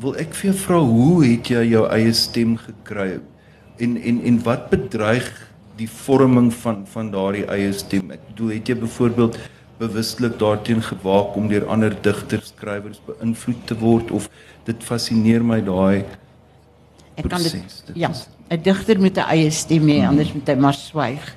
[0.00, 3.20] wil ek vir jou vra hoe het jy jou eie stem gekry
[3.80, 5.26] en en en wat bedreig
[5.76, 8.10] die vorming van van daardie eie stem?
[8.10, 9.38] Ek bedoel het jy byvoorbeeld
[9.78, 14.28] bewustelik daarteen gewaak om deur ander digters, skrywers beïnvloed te word of
[14.64, 16.04] dit fascineer my daai
[17.18, 17.52] Ek kan dit.
[17.86, 21.34] Dit ja, is- 'n digter met 'n eie stem hê, anders moet hy maar swyg.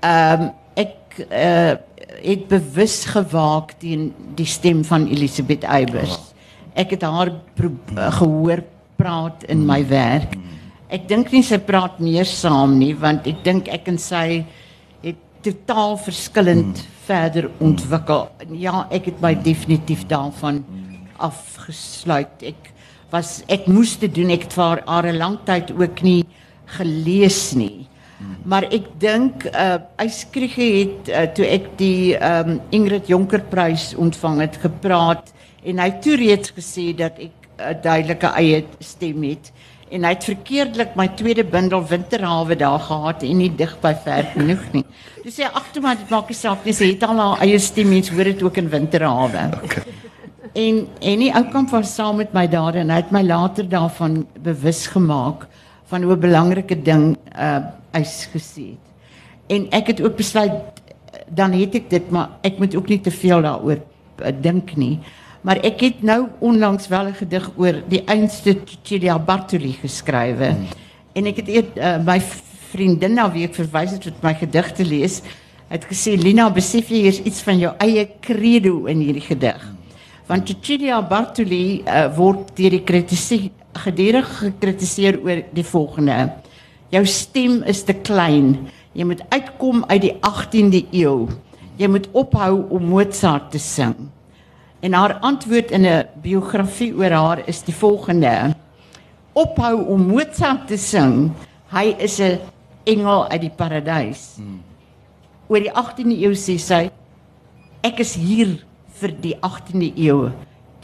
[0.00, 1.74] Ehm ek uh
[2.22, 6.18] het bewus gewaak teen die stem van Elisabeth Eybers.
[6.74, 8.62] Ek het haar uh, gehoor
[8.96, 10.36] praat in my werk.
[10.88, 14.44] Ek dink nie sy praat meer saam nie want ek dink ek en sy
[15.02, 18.28] het totaal verskillend verder ontwikkel.
[18.58, 20.64] Ja, ek het my definitief daarvan
[21.22, 22.42] afgesluit.
[22.42, 22.72] Ek
[23.10, 24.30] was ek moes dit doen.
[24.30, 26.24] Ek het vir haar 'n lang tyd ook nie
[26.66, 27.88] gelees nie.
[28.46, 34.40] Maar ek dink uh Eyskrige het uh, toe ek die um Ingrid Jonker prys ontvang
[34.40, 35.32] het gepraat
[35.66, 39.52] en hy het toe reeds gesê dat ek 'n duidelike eie stem het
[39.90, 44.24] en hy het verkeerdelik my tweede bundel Winterhawe daar gehad en nie dig by ver
[44.34, 44.84] genoeg nie.
[45.22, 47.44] Toe sê hy ag toe maar dit maak nie saak nie, sy het al haar
[47.46, 49.50] eie stem, mens hoor dit ook in Winterhawe.
[49.62, 49.84] Okay.
[50.56, 54.22] En en die oukamp was saam met my daar en hy het my later daarvan
[54.40, 55.44] bewus gemaak
[55.90, 57.58] van hoe 'n belangrike ding uh
[57.92, 58.86] hy's gesê het.
[59.46, 60.52] En ek het ook besluit
[61.28, 64.98] dan het ek dit maar ek moet ook nie te veel daaroor uh, dink nie.
[65.40, 70.50] Maar ek het nou onlangs wel 'n gedig oor die einste Cecilia Bartoli geskrywe.
[70.50, 70.66] Hmm.
[71.12, 72.20] En ek het eet, uh, my
[72.70, 75.22] vriendin na wie ek verwys het met my gedigte lees,
[75.68, 79.75] het gesê Lina, besef jy hier's iets van jou eie credo in hierdie gedig.
[80.26, 86.16] Want Cecilia Bartoli uh, word deur die kritisie gedurig gekritiseer oor die volgende.
[86.90, 88.66] Jou stem is te klein.
[88.96, 91.28] Jy moet uitkom uit die 18de eeu.
[91.78, 93.94] Jy moet ophou om Mozart te sing.
[94.82, 98.54] En haar antwoord in 'n biografie oor haar is die volgende:
[99.32, 101.30] Ophou om Mozart te sing.
[101.70, 102.40] Hy is 'n
[102.84, 104.34] engel uit die paradys.
[104.36, 104.60] Hmm.
[105.46, 106.90] Oor die 18de eeu sê sy:
[107.82, 108.65] Ek is hier
[109.00, 110.30] vir die 18de eeu.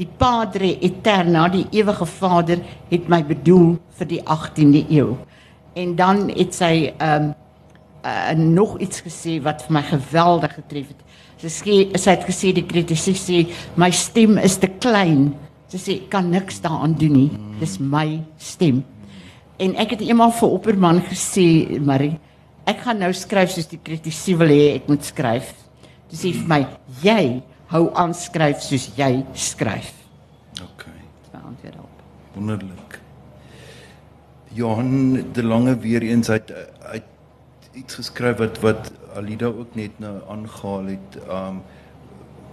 [0.01, 5.15] Die Padre Eterna, die ewige Vader, het my bedoel vir die 18de eeu.
[5.79, 7.35] En dan het sy ehm um,
[8.05, 11.05] uh, nog iets gesê wat vir my geweldig getref het.
[11.43, 13.39] Sy sê sy het gesê die kritisie sê
[13.79, 15.33] my stem is te klein.
[15.71, 17.31] Sy sê ek kan niks daaraan doen nie.
[17.61, 18.83] Dis my stem.
[19.63, 22.17] En ek het eendag vir Opperman gesê, Marie,
[22.67, 25.53] ek gaan nou skryf soos die kritisie wil hê ek moet skryf.
[26.11, 26.61] Dis sê vir my,
[27.05, 27.25] jy
[27.73, 29.93] hou aan skryf soos jy skryf.
[30.61, 30.99] Okay.
[31.23, 32.03] Dis my antwoord op.
[32.35, 32.99] Wonderlik.
[34.53, 37.09] Johan de Lange weer eens uit uit
[37.73, 41.63] iets geskryf wat wat Alida ook net nou aangehaal het um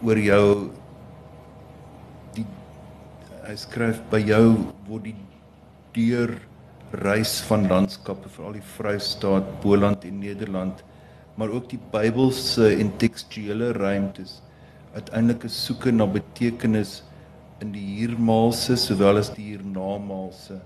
[0.08, 0.46] oor jou
[2.38, 2.46] die
[3.44, 4.46] hy skryf by jou
[4.88, 5.18] word die
[5.98, 6.38] deur
[7.04, 10.84] reis van landskappe veral die Vrystaat, Boland en Nederland
[11.36, 14.40] maar ook die Bybelse en tekstuele ruimtes
[14.94, 17.04] uiteindelik 'n soeke na betekenis
[17.62, 20.60] in die hiernamaalse sowel as die hiernamaalse.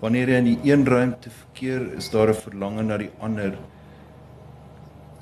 [0.00, 3.56] Wanneer jy in die een ruimte verkeer, is daar 'n verlange na die ander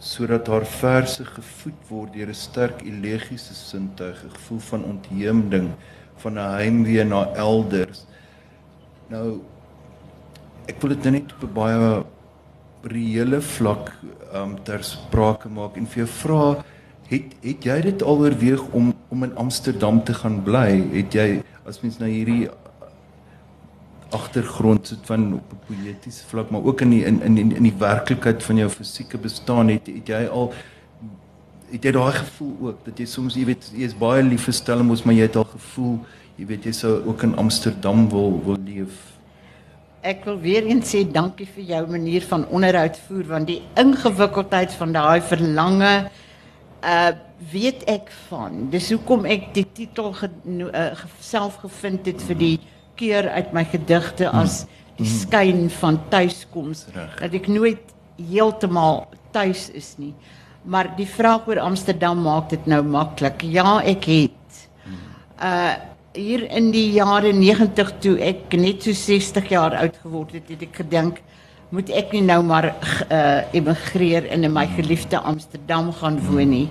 [0.04, 5.70] sodat haar verse gevoed word deur 'n sterk elegiese sintuig, 'n gevoel van ontheemding,
[6.16, 8.06] van 'n heimwee na elders.
[9.08, 9.40] Nou
[10.66, 12.04] ek wil dit nou net op 'n baie
[12.82, 13.92] reële vlak
[14.34, 16.64] um ter sprake maak en vir jou vra
[17.08, 20.68] het het jy dit al oorweeg om om in Amsterdam te gaan bly?
[20.92, 21.28] Het jy
[21.64, 22.48] as mens nou hierdie
[24.14, 27.78] agtergrond sit van op 'n poëtiese vlak, maar ook in die in in in die
[27.78, 30.52] werklikheid van jou fisieke bestaan het het jy al
[31.70, 34.54] het jy daai gevoel ook dat jy soms jy weet jy is baie lief vir
[34.54, 35.98] Stellenbosch, maar jy het al gevoel
[36.36, 38.94] jy weet jy sou ook in Amsterdam wil wil leef.
[40.02, 44.72] Ek wil weer eens sê dankie vir jou manier van onderhoud voer want die ingewikkeldheid
[44.72, 46.10] van daai verlange
[46.84, 47.12] uh
[47.52, 48.70] weet ek van.
[48.72, 50.30] Dis hoekom ek die titel ge,
[50.64, 50.84] uh,
[51.20, 52.54] self gevind het vir die
[52.96, 54.62] keer uit my gedigte as
[54.96, 59.02] die skyn van tuiskoms dat ek nooit heeltemal
[59.34, 60.14] tuis is nie.
[60.64, 63.44] Maar die vraag oor Amsterdam maak dit nou maklik.
[63.44, 64.62] Ja, ek het
[65.42, 65.74] uh
[66.14, 70.60] hier in die jare 90 toe ek net so 60 jaar oud geword het, het
[70.62, 71.18] ek gedink
[71.74, 72.70] moet ek nie nou maar
[73.10, 76.68] uh emigreer en in my geliefde Amsterdam gaan woon nie.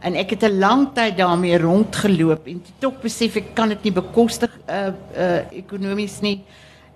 [0.00, 3.82] En ek het 'n lang tyd daarmee rondgeloop en toe tog besef ek kan dit
[3.82, 6.44] nie bekostig uh uh ekonomies nie.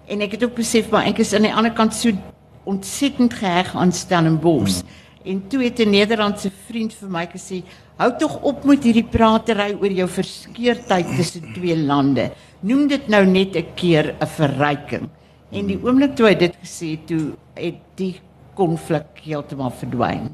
[0.07, 2.11] En ek het ook besef maar ek is aan die ander kant so
[2.64, 4.83] ontsettend geheg aan Stellenbosch.
[5.24, 7.62] En toe het 'n Nederlandse vriend vir my gesê,
[7.96, 12.31] "Hou tog op met hierdie pratery oor jou verskeurdheid tussen twee lande.
[12.61, 15.09] Noem dit nou net 'n keer 'n verryking."
[15.53, 18.15] En die oomblik toe hy dit gesê het, toe het die
[18.57, 20.31] konflik heeltemal verdwyn.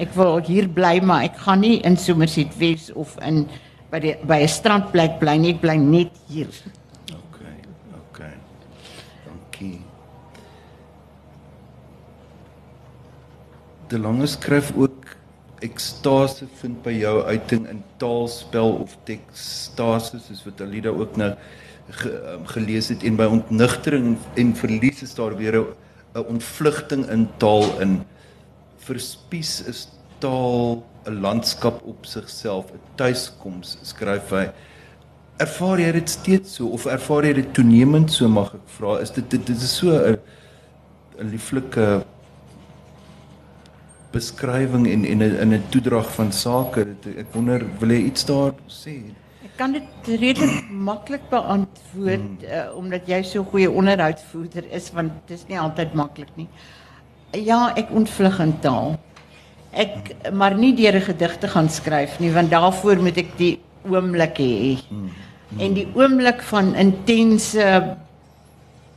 [0.00, 3.44] Ek wil hier bly, maar ek gaan nie in Somerset Wes of in
[3.92, 5.54] by die by 'n strandplek bly nie.
[5.54, 6.48] Ek bly net hier.
[7.12, 7.40] OK.
[8.00, 8.20] OK.
[9.26, 9.78] Dankie.
[13.88, 15.16] De Lange skryf ook
[15.60, 21.34] ekstase vind by jou uiting in taalspel of tekstase soos wat Alida ook nou
[21.90, 25.60] ge, um, gelees het en by ontnigtering en verlies is daar weer
[26.14, 28.04] 'n ontvlugting in taal in.
[28.78, 34.50] Verspies is taal 'n landskap op sigself 'n tuiskoms skryf hy.
[35.36, 39.10] Ervaar jy dit steeds so of ervaar jy dit toenemend so mag ek vra is
[39.10, 40.18] dit dit, dit is so 'n
[41.18, 42.04] 'n lieflike
[44.12, 46.86] beskrywing en en in 'n toedrag van sake.
[47.16, 49.14] Ek wonder wil jy iets daar sê
[49.56, 52.46] kan dit redelik maklik beantwoord hmm.
[52.48, 56.48] uh, omdat jy so goeie onderhoudsvoerder is want dit is nie altyd maklik nie.
[57.34, 58.96] Ja, ek ontvlug in taal.
[59.74, 61.68] Ek maar nie deur 'n gedig te gaan
[62.18, 64.78] nie want daarvoor moet ek die oomblik hê.
[64.88, 65.10] Hmm.
[65.48, 65.60] Hmm.
[65.60, 67.96] En die oomblik van intense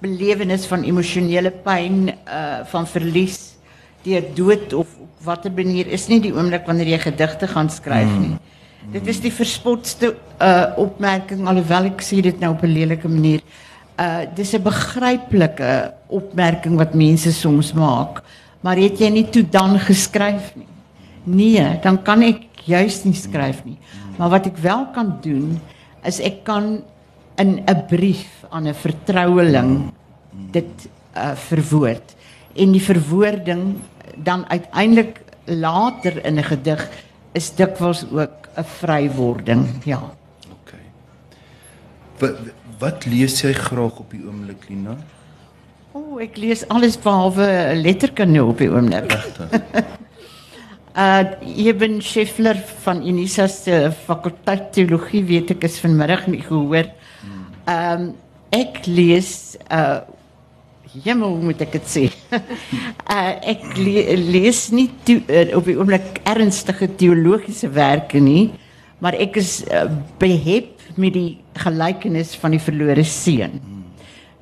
[0.01, 3.57] belewenis van emosionele pyn, uh van verlies,
[4.03, 8.13] deur dood of op watter manier is nie die oomblik wanneer jy gedigte gaan skryf
[8.19, 8.37] nie.
[8.37, 8.56] Hmm.
[8.88, 13.41] Dit is die verspotste uh opmerking alhoewel ek sê dit nou op 'n lelike manier.
[14.00, 18.23] Uh dis 'n begryplike opmerking wat mense soms maak.
[18.62, 20.67] Maar het jy nie toe dan geskryf nie?
[21.23, 23.78] Nee, dan kan ek juist nie skryf nie.
[24.17, 25.60] Maar wat ek wel kan doen
[26.04, 26.82] is ek kan
[27.38, 29.91] in 'n brief aan 'n vertroueling
[30.52, 32.15] dit uh verwoord
[32.56, 33.76] en die verwoording
[34.15, 36.89] dan uiteindelik later in 'n gedig
[37.38, 40.02] is dikwels ook 'n vrywording, ja.
[40.52, 40.73] OK.
[42.19, 42.36] Wat
[42.80, 44.97] wat lees jy graag op die oomblik, Lina?
[45.93, 49.12] O, oh, ek lees alles behalwe letterkunde op die oomblik.
[49.12, 49.50] Regtig.
[50.97, 51.23] uh
[51.58, 56.89] Eben Scheffler van Unisa se fakulteit teologie weet ek is vanmiddag nie gehoor.
[57.65, 58.13] Ehm um,
[58.50, 60.02] ek lees uh
[61.03, 62.03] Jemmel moet ek dit sê.
[62.33, 63.33] uh,
[63.77, 68.49] le lees nie to, uh, op die oomblik ernstige teologiese werke nie,
[69.03, 69.86] maar ek is uh,
[70.21, 73.60] behep met die gelykenis van die verlore seun.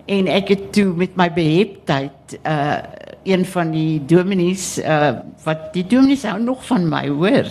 [0.06, 2.78] En ek het toe met my beheptheid uh
[3.26, 4.76] een van die dominees
[5.48, 7.48] wat die dominees hou nog van my, hoor.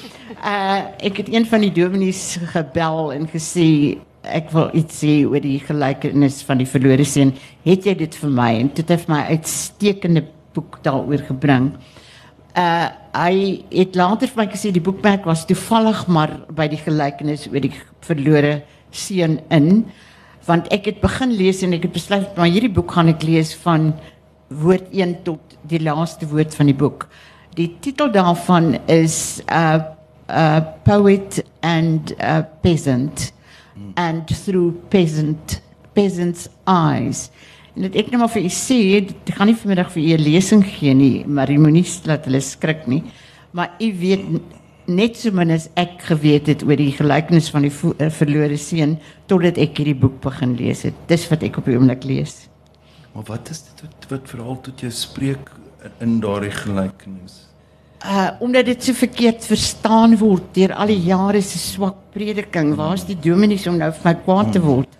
[1.10, 3.66] ek het een van die dominees gebel en gesê
[4.26, 7.34] ek wil iets sê oor die gelykenis van die verlore seun.
[7.66, 8.50] Het jy dit vir my?
[8.62, 10.24] En dit het my uitstekende
[10.56, 11.72] boek daaroor gebring.
[12.56, 17.46] Uh hy het later vir my gesê die boekmerk was toevallig maar by die gelykenis
[17.48, 17.72] oor die
[18.04, 18.58] verlore
[18.92, 19.86] seun in
[20.44, 23.54] want ek het begin lees en ek het besluit maar hierdie boek gaan ek lees
[23.62, 23.94] van
[24.52, 27.08] woord 1 tot die laaste woord van die boek.
[27.56, 29.80] Die titel daarvan is uh
[30.28, 33.30] uh poet and a peasant
[33.96, 35.60] and through peasant
[35.96, 37.30] peasants eyes.
[37.76, 40.24] En dit ek net maar vir u sê, ek gaan nie vanmiddag vir u 'n
[40.24, 43.02] lesing gee nie, maar u moenie laat hulle skrik nie.
[43.52, 44.24] Maar u weet
[44.86, 48.98] net so min as ek geweet het oor die gelykenis van die uh, verlore seun
[49.26, 50.94] totdat ek hierdie boek begin lees het.
[51.08, 52.48] Dis wat ek op die oomblik lees.
[53.14, 55.50] Maar wat is dit wat, wat veral tot jou spreek
[56.00, 57.45] in daardie gelykenis?
[58.06, 62.74] Uh omdat dit so verkeerd verstaan word deur al die jare se swak prediking.
[62.78, 64.92] Waar's die dominees om nou vir my kwaad te word?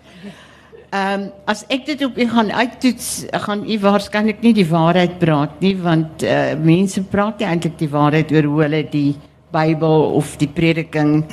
[0.87, 3.07] Ehm um, as ek dit op u gaan uittoets,
[3.45, 7.91] gaan u waarskynlik nie die waarheid praat nie want uh mense praat nie eintlik die
[7.91, 9.15] waarheid oor hoe hulle die
[9.51, 11.23] Bybel of die prediking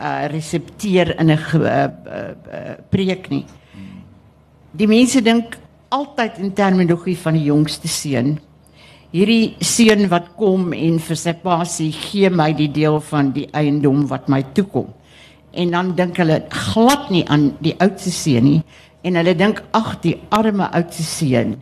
[0.00, 1.88] uh resepteer in 'n uh, uh,
[2.52, 3.44] uh, preek nie.
[4.72, 8.38] Die mense dink altyd in terminologie van die jongste seun
[9.12, 13.48] hierdie seun wat kom en vir sy pa sê gee my die deel van die
[13.52, 14.88] eiendom wat my toekom.
[15.52, 16.40] En dan dink hulle
[16.72, 18.62] glad nie aan die oudste seun nie
[19.04, 21.58] en hulle dink ag die arme oudste seun.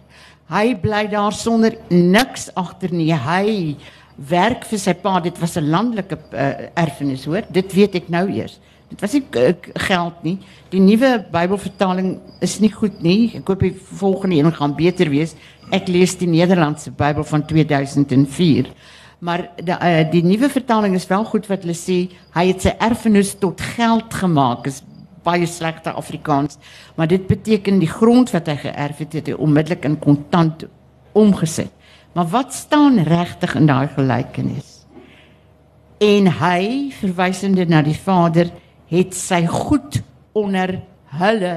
[0.50, 3.10] Hy bly daar sonder niks agter nie.
[3.14, 3.76] Hy
[4.30, 5.20] werk vir sy pa.
[5.20, 7.42] Dit was 'n landelike uh, erfenis, hoor.
[7.50, 8.58] Dit weet ek nou eers.
[8.90, 9.52] Dit was nie uh,
[9.86, 10.36] geld nie.
[10.72, 13.30] Die nuwe Bybelvertaling is nie goed nie.
[13.38, 15.36] Ek hoop die volgende een gaan beter wees.
[15.70, 18.72] Ek lees die Nederlandse Bybel van 2004.
[19.22, 22.00] Maar die, uh, die nuwe vertaling is wel goed wat hulle sê
[22.34, 24.66] hy het sy erfenis tot geld gemaak.
[24.66, 24.82] Is
[25.22, 26.56] baie slegte Afrikaans,
[26.96, 30.64] maar dit beteken die grond wat hy geërf het het hy onmiddellik in kontant
[31.12, 31.70] omgesit.
[32.16, 34.80] Maar wat staan regtig in daai gelykenis?
[36.00, 38.48] En hy verwysende na die Vader
[38.90, 40.00] het sy goed
[40.36, 40.80] onder
[41.18, 41.54] hulle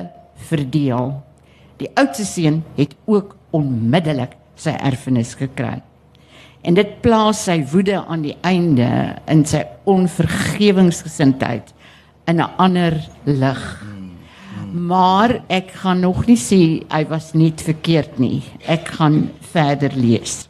[0.50, 1.24] verdeel.
[1.82, 5.82] Die oudste seun het ook onmiddellik sy erfenis gekry.
[6.64, 8.88] En dit plaas sy woede aan die einde
[9.28, 11.74] in sy onvergewingsgesindheid
[12.28, 12.94] in 'n ander
[13.26, 13.84] lig.
[14.74, 18.44] Maar ek gaan nog nie sê hy was nie verkeerd nie.
[18.66, 20.48] Ek gaan verder lees.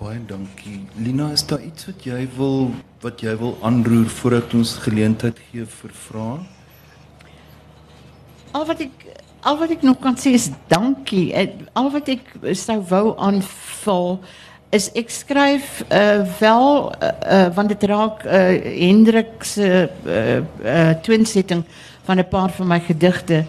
[0.00, 0.80] Baie dankie.
[0.96, 2.70] Lina, is daar iets wat jy wil
[3.04, 6.38] wat jy wil aanroer voordat ons geleentheid gee vir vrae?
[8.56, 9.04] Al wat ek
[9.48, 11.30] al wat ek nog kan sê is dankie.
[11.36, 14.18] Ek- Al wat ek sou wou aanvul
[14.72, 19.68] is ek skryf uh, wel uh, uh, want dit raak uh, Hendrik se
[20.06, 21.64] uh, twinsetting
[22.06, 23.44] van 'n paar van my gedigte.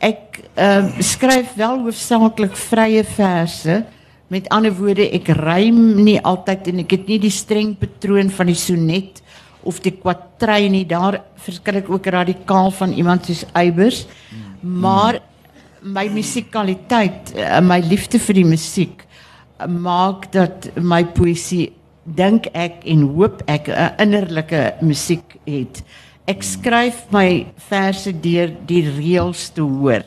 [0.00, 3.82] Ek uh, skryf wel hoofsaaklik vrye verse.
[4.30, 8.46] Met ander woorde, ek rym nie altyd en ek het nie die streng patroon van
[8.46, 9.18] die sonnet
[9.66, 10.84] of die kwatryn nie.
[10.86, 14.04] Daar verskil ek ook radikaal van iemand soos Eybers.
[14.62, 15.18] Maar
[15.82, 21.72] my musikaliteit, eh, my liefde vir die musiek eh, maak dat my poësie
[22.04, 25.82] dink ek en hoop ek 'n innerlike musiek het.
[26.26, 30.04] Ek skryf my verse deur die reëls te hoor.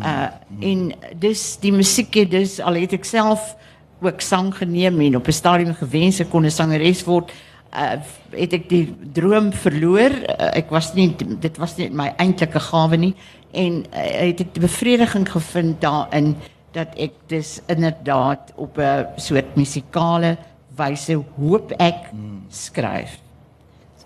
[0.00, 0.28] Uh
[0.60, 3.56] en dis die musiek het dus al het ek self
[4.00, 7.32] ook sang geneem en op 'n stadium gewens ek kon 'n sangeres word
[7.72, 10.10] uh, het ek die droom verloor.
[10.10, 13.14] Uh, ek was nie dit was nie my eintlike gawe nie.
[13.52, 16.36] En uh, het ek bevrediging gevind daarin
[16.72, 20.36] dat ek dus inderdaad op 'n soort musikale
[20.76, 22.12] wyse hoop ek
[22.48, 23.18] skryf.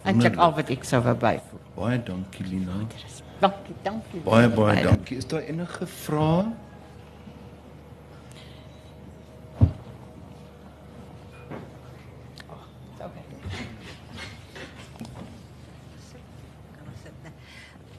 [0.03, 1.63] Eintlik al wat ek sou wou byvoeg.
[1.75, 2.87] Baie dankie Lina.
[3.41, 5.17] Dankie dankie Baie baie dankie.
[5.17, 6.47] Is daar enige vrae?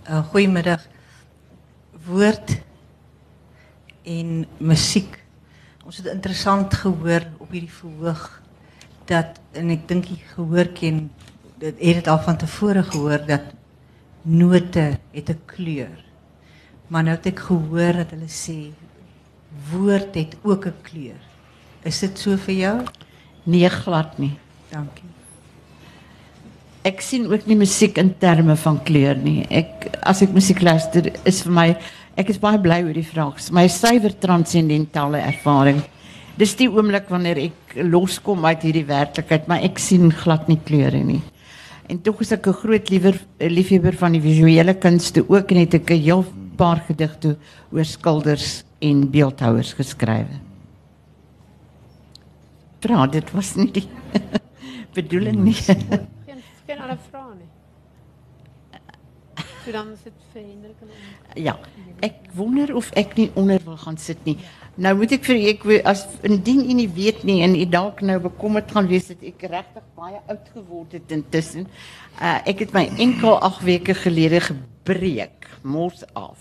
[0.07, 0.85] Uh, goeiemiddag.
[2.05, 2.53] Woord
[4.07, 5.17] en musiek.
[5.83, 8.23] Ons het interessant gehoor op hierdie verhoog
[9.07, 11.09] dat en ek dink jy gehoor ken
[11.59, 13.51] dit het dit al van tevore gehoor dat
[14.28, 16.03] note het 'n kleur.
[16.88, 18.71] Maar nou het ek gehoor dat hulle sê
[19.71, 21.21] woord het ook 'n kleur.
[21.84, 22.84] Is dit so vir jou?
[23.43, 25.07] nee glad nie Dankie.
[26.88, 29.45] Ek sien ook nie musiek in terme van kleur nie.
[29.49, 31.67] Ek as ek musiek luister is vir my
[32.17, 33.39] ek is baie bly oor die vraag.
[33.51, 35.82] My suiwer transcendentale ervaring.
[36.38, 41.03] Dis die oomblik wanneer ek loskom uit hierdie werklikheid, maar ek sien glad nie kleure
[41.03, 41.21] nie.
[41.88, 45.73] En tog is ek 'n groot liewer liefhebber van die visuele kunste ook en het
[45.73, 46.25] ek 'n heel
[46.57, 47.38] paar gedigte
[47.71, 50.39] oor skilders en beeldhouers geskrywe.
[52.79, 53.88] Vra, dit was nie die
[54.97, 55.53] bedoeling nie.
[56.27, 57.49] Geen geen ander vrae nie.
[59.63, 61.33] So dan is dit vir Hendrik en ons.
[61.35, 61.57] Ja,
[62.05, 64.37] ek wonder of ek nie onder wil gaan sit nie.
[64.77, 68.19] Nou moet ek vir ek as indien u nie weet nie en u dalk nou
[68.21, 71.65] bekommerd gaan wees dat ek regtig baie oud geword het intussen.
[72.21, 76.37] Uh ek het my enkel 8 weke gelede gebreek, mors af.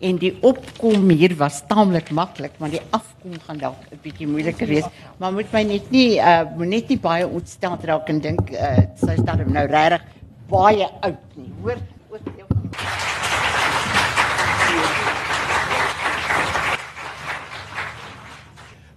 [0.00, 4.66] En die opkom hier was taamlik maklik, maar die afkom gaan dalk 'n bietjie moeiliker
[4.66, 4.88] wees.
[5.18, 8.82] Maar moet my net nie uh moet net nie baie ontstel raak en dink uh
[8.96, 10.02] sy staan nou regtig
[10.48, 11.52] baie oud nie.
[11.62, 11.78] Hoor,
[12.08, 13.19] hoor jou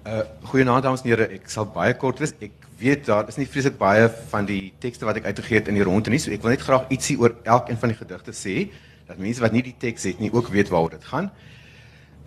[0.04, 0.20] Uh
[0.52, 2.34] goeienaand dames en here, ek sal baie kort wees.
[2.44, 5.78] Ek weet daar is nie vreeslik baie van die tekste wat ek uitgegee het in
[5.80, 8.66] die ronde nie, so ek wil net graag ietsie oor elkeen van die gedigte sê
[9.08, 11.30] dat mense wat nie die teks het nie ook weet waaroor dit gaan.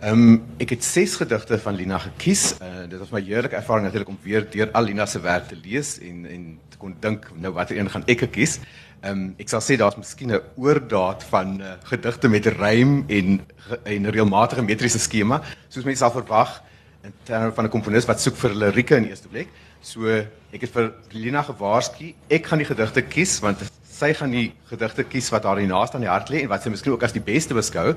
[0.01, 2.55] Ehm um, ek het ses gedigte van Lina gekies.
[2.57, 5.57] Uh dit was my heerlike ervaring natuurlik om weer deur al Lina se werk te
[5.61, 8.57] lees en en te kon dink nou watter een gaan ek kies.
[9.03, 13.41] Ehm um, ek sal sê daar's miskien 'n oordaat van uh, gedigte met rym en
[13.83, 16.63] en reëlmatige metriese skema soos mense sal verwag
[17.07, 19.47] in terme van 'n komponis wat soek vir lirieke in eerste plek.
[19.81, 20.07] So
[20.51, 25.03] ek het vir Lina gewaarsku, ek gaan die gedigte kies want sy gaan die gedigte
[25.03, 27.13] kies wat haar die naaste aan die hart lê en wat sy miskien ook as
[27.13, 27.95] die beste beskou.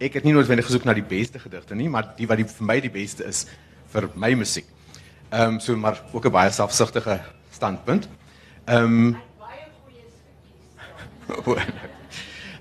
[0.00, 2.66] Ek het nie noodwendig gesoek na die beste gedigte nie, maar die wat die, vir
[2.66, 3.46] my die beste is
[3.92, 4.66] vir my musiek.
[5.30, 8.08] Ehm um, so maar ook 'n baie selfsugtige standpunt.
[8.66, 9.16] Ehm um,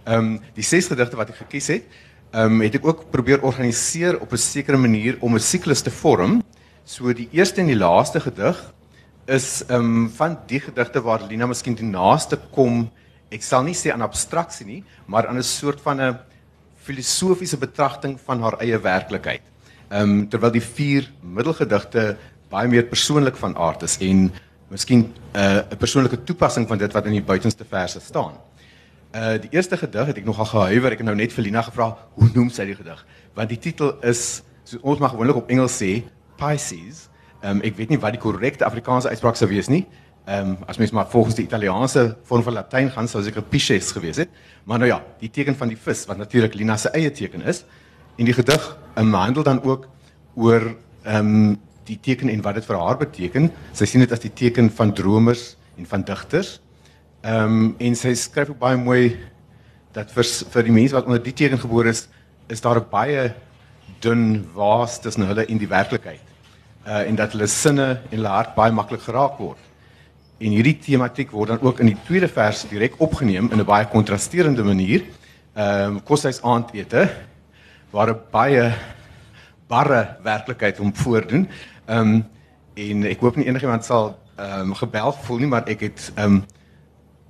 [0.08, 1.84] Ehm um, die ses gedigte wat ek gekies het,
[2.32, 6.44] um, het ek ook probeer organiseer op 'n sekere manier om 'n siklus te vorm.
[6.86, 8.74] So die eerste en die laaste gedig
[9.26, 12.90] is um, van die gedigte waar Lina miskien die naaste kom.
[13.30, 16.18] Ek sal nie sê aan abstraksie nie, maar aan 'n soort van 'n
[16.84, 19.42] filosofiese betragting van haar eie werklikheid.
[19.90, 22.18] Ehm um, terwyl die vier middelgedigte
[22.50, 24.32] baie meer persoonlik van aard is en
[24.70, 28.34] miskien uh, 'n persoonlike toepassing van dit wat in die buitenste verse staan.
[29.18, 30.94] Uh die eerste gedig het ek nogal gehuiwer.
[30.94, 31.88] Ek het nou net vir Lina gevra,
[32.20, 33.00] hoe noem sy die gedig?
[33.34, 36.04] Want die titel is so ons mag gewoonlik op Engels sê
[36.38, 37.08] Pisces.
[37.42, 39.88] Ehm um, ek weet nie wat die korrekte Afrikaanse uitspraak sou wees nie.
[40.28, 43.90] Ehm um, as mens maar volgens die Italiaanse vorm van Latyn gaan sou seker pisces
[43.96, 44.30] gewees het.
[44.66, 47.64] Maar nou ja, die teken van die vis wat natuurlik Lina se eie teken is.
[48.18, 49.88] En die gedig um, handel dan ook
[50.36, 51.58] oor ehm um,
[51.88, 53.50] die teken en wat dit vir haar beteken.
[53.74, 56.60] Sy sien dit as die teken van dromers en van digters.
[57.28, 59.18] Ehm um, en sy skryf ook baie mooi
[59.92, 60.24] dat vir
[60.54, 62.06] vir die mense wat onder die teken gebore is,
[62.48, 63.34] is daar 'n baie
[64.00, 66.24] dun waas tussen hulle en die werklikheid.
[66.88, 69.60] Uh en dat hulle sinne en hulle hart baie maklik geraak word.
[70.40, 73.86] En hierdie tematiek word dan ook in die tweede vers direk opgeneem in 'n baie
[73.86, 75.04] kontrasterende manier.
[75.56, 77.10] Ehm um, koshuis aandete
[77.92, 78.74] waar 'n baie
[79.68, 81.50] barre werklikheid hom voordoen.
[81.88, 82.26] Ehm um,
[82.74, 86.34] en ek hoop nie enigiemand sal ehm um, gebel voel nie, maar ek het ehm
[86.34, 86.46] um,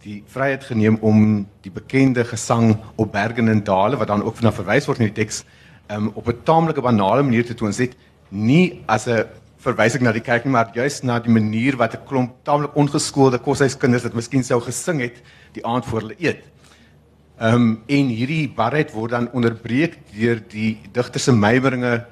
[0.07, 1.23] die vryheid geneem om
[1.65, 5.17] die bekende gesang op berge en dale wat dan ook na verwys word in die
[5.23, 5.43] teks
[5.91, 7.97] um, op 'n taamlike banale manier te toon sit
[8.29, 9.25] nie as 'n
[9.59, 13.39] verwysing na die kerk nie maar juist na die manier wat 'n klomp taamlik ongeskoolde
[13.39, 15.21] koshuiskinders dit miskien sou gesing het
[15.53, 16.43] die aand voor hulle eet.
[17.39, 22.05] Ehm um, en hierdie barheid word dan onderbreek deur die digter se meiberinge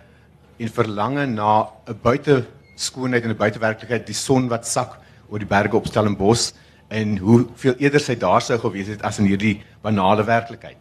[0.57, 5.47] en verlange na 'n buite skoonheid en 'n buitewerklikheid, die son wat sak oor die
[5.47, 6.51] berge op Stellenbosch
[6.87, 10.77] en hoe veel eerder sy daar sou gewees het as in hierdie banale werklikheid.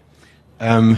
[0.59, 0.97] Ehm um,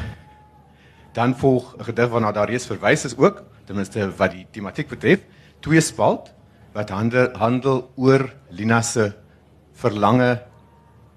[1.16, 4.88] dan volg 'n gedig waarna daar reeds verwys is ook, ten minste wat die tematiek
[4.88, 5.20] betref,
[5.60, 6.32] twee spalt
[6.72, 9.12] wat handel handel oor Lina se
[9.72, 10.42] verlange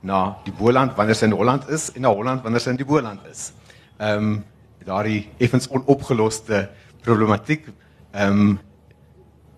[0.02, 2.88] na die Boland wanneer sy in Holland is en na Holland wanneer sy in die
[2.88, 3.52] Boland is.
[4.00, 4.44] Ehm um,
[4.86, 6.70] daardie effens onopgeloste
[7.04, 7.68] problematiek
[8.12, 8.60] ehm um,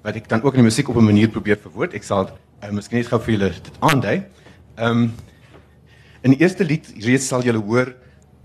[0.02, 1.94] wat ek dan ook in die musiek op 'n manier probeer verwoord.
[1.94, 2.30] Ek sal
[2.64, 4.18] uh, miskien net gou vir julle dit aandui.
[4.78, 5.12] Ehm um,
[6.22, 7.96] in die eerste lied reeds sal julle hoor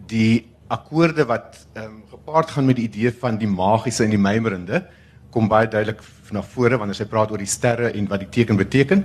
[0.09, 4.21] die akkoorde wat ehm um, gepaard gaan met die idee van die magiese en die
[4.21, 4.85] mymerende
[5.31, 6.01] kom baie duidelik
[6.33, 9.05] na vore wanneer sy praat oor die sterre en wat die teken beteken.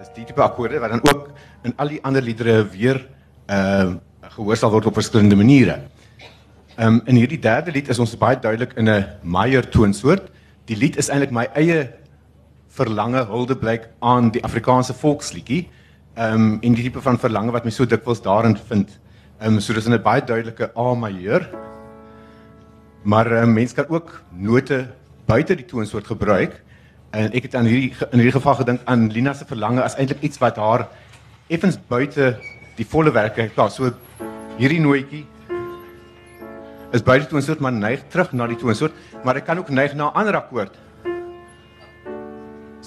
[0.00, 1.28] Dis die tipe akkoorde wat dan ook
[1.68, 3.04] in al die ander liedere weer
[3.46, 4.00] ehm uh,
[4.32, 5.82] gehoor sal word op verskillende maniere.
[6.78, 10.30] Ehm um, in hierdie derde lied is ons baie duidelik in 'n major toonsoort.
[10.64, 11.90] Die lied is eintlik my eie
[12.72, 15.66] verlange huldeblyk aan die Afrikaanse volksliedjie.
[16.14, 18.98] Ehm um, en die tipe van verlange wat my so dikwels daarin vind.
[19.40, 21.48] Ehm um, so dis 'n baie duidelike A majeur.
[23.02, 24.86] Maar um, mens kan ook note
[25.26, 26.62] buite die toonsoort gebruik.
[27.10, 30.22] En ek het aan hierdie in hierdie geval gedink aan Lina se verlange as eintlik
[30.22, 30.88] iets wat haar
[31.48, 32.38] effens buite
[32.76, 33.74] die volle werklikheid plaas.
[33.74, 33.92] So
[34.56, 35.26] hierdie nootjie
[36.92, 38.92] is buite toonsoort maar neig terug na die toonsoort,
[39.24, 40.78] maar ek kan ook neig na 'n ander akkoord.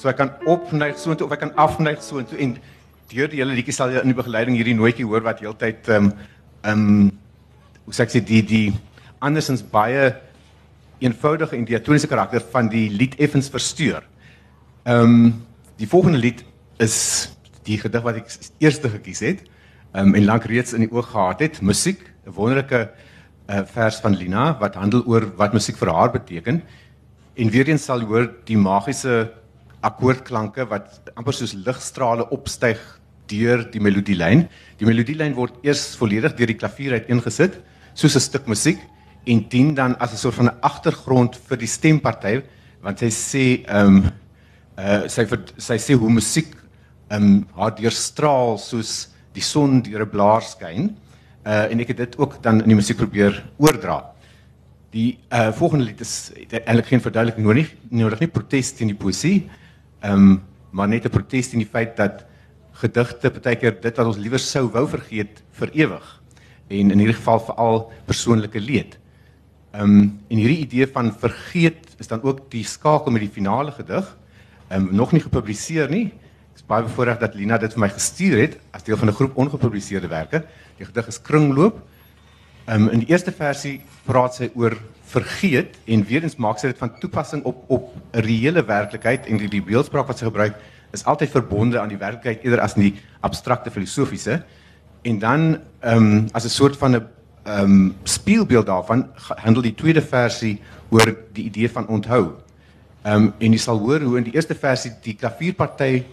[0.06, 2.52] So ek kan opneig soontoe of ek kan afneig soontoe en
[3.10, 6.12] deur die hele liedjie sal jy in die begeleiding hierdie nootjie hoor wat heeltyd ehm
[6.12, 6.26] um,
[6.62, 7.08] ehm um,
[7.90, 8.68] sê ek sê die die
[9.26, 10.12] andersins baie
[11.02, 14.06] eenvoudige en diatoniese karakter van die lied effens versteur.
[14.86, 15.24] Ehm um,
[15.80, 16.44] die volgende lied
[16.86, 16.98] is
[17.66, 18.30] die gedig wat ek
[18.62, 19.42] eerste gekies het.
[19.96, 22.84] Ehm um, en lank reeds in die oog gehad het, musiek, 'n wonderlike
[23.50, 26.62] uh, vers van Lina wat handel oor wat musiek vir haar beteken.
[27.34, 29.34] En weer eens sal hoor die magiese
[29.82, 32.80] akkoordklanke wat amper soos ligstrale opstyg
[33.28, 34.48] deur die melodielyn.
[34.80, 37.62] Die melodielyn word eers volledig deur die klavier uiteengesit
[37.94, 38.80] soos 'n stuk musiek
[39.26, 42.44] en dien dan as 'n soort van 'n agtergrond vir die stemparty
[42.82, 44.12] want sy sê ehm um,
[44.78, 46.54] uh, sy vir, sy sê hoe musiek
[47.10, 50.96] ehm um, haar deurstraal soos die son deur 'n blaar skyn.
[51.46, 54.12] Uh en ek het dit ook dan in die musiek probeer oordra.
[54.92, 56.32] Die uh volgende lied is
[56.66, 59.50] eintlik geen verduideliking nodig nodig nie protes teen die poesie.
[60.06, 60.44] Ehm um,
[60.76, 62.26] maar net 'n protes teen die feit dat
[62.76, 66.22] gedigte partykeer dit wat ons liewer sou wou vergeet vir ewig.
[66.68, 69.00] En in hierdie geval veral persoonlike leed.
[69.72, 73.72] Ehm um, en hierdie idee van vergeet is dan ook die skakel met die finale
[73.72, 74.18] gedig.
[74.68, 76.06] Ehm um, nog nie gepubliseer nie.
[76.54, 79.14] Ek is baie bevoorreg dat Lina dit vir my gestuur het as deel van 'n
[79.16, 80.46] groep ongepubliseerde werke.
[80.78, 81.82] Die gedig is Kringloop.
[82.68, 86.82] Um, in die eerste versie praat sy oor vergeet en weer eens maak sy dit
[86.82, 90.58] van toepassing op op reële werklikheid en die, die beeldspraak wat sy gebruik
[90.96, 92.96] is altyd verbonde aan die werklikheid eerder as die
[93.26, 94.42] abstrakte filosofiese.
[95.06, 95.44] En dan
[95.82, 97.08] ehm um, as 'n soort van 'n
[97.44, 102.34] ehm um, speelbeeld daarvan handel die tweede versie oor die idee van onthou.
[103.04, 106.04] Ehm um, en jy sal hoor hoe in die eerste versie die klavierparty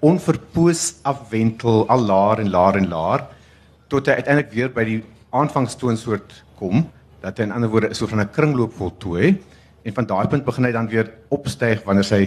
[0.00, 3.26] onverpoos afwentel al laer en laer en laer
[3.88, 6.86] tot hy uiteindelik weer by die aanvangstoonsoort kom
[7.20, 9.36] dat hy in ander woorde so van 'n kringloop voltooi
[9.82, 12.24] en van daai punt begin hy dan weer opstyg wanneer hy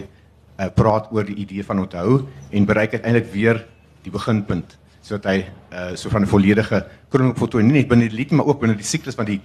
[0.60, 3.66] uh, praat oor die idee van onthou en bereik uiteindelik weer
[4.04, 5.38] die beginpunt sodat hy
[5.74, 8.76] uh, so van 'n volledige kringloop voltooi nie net binne die lied maar ook binne
[8.76, 9.42] die siklus van die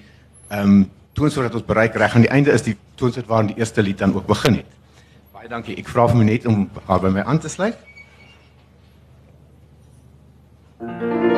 [0.48, 3.58] ehm um, toonsoort wat ons bereik reg aan die einde is die toonsoort waarin die
[3.58, 4.70] eerste lied dan ook begin het.
[5.32, 5.76] Baie dankie.
[5.80, 7.76] Ek vra vir my net om haar by my aan te sluit.
[10.78, 11.35] het 'n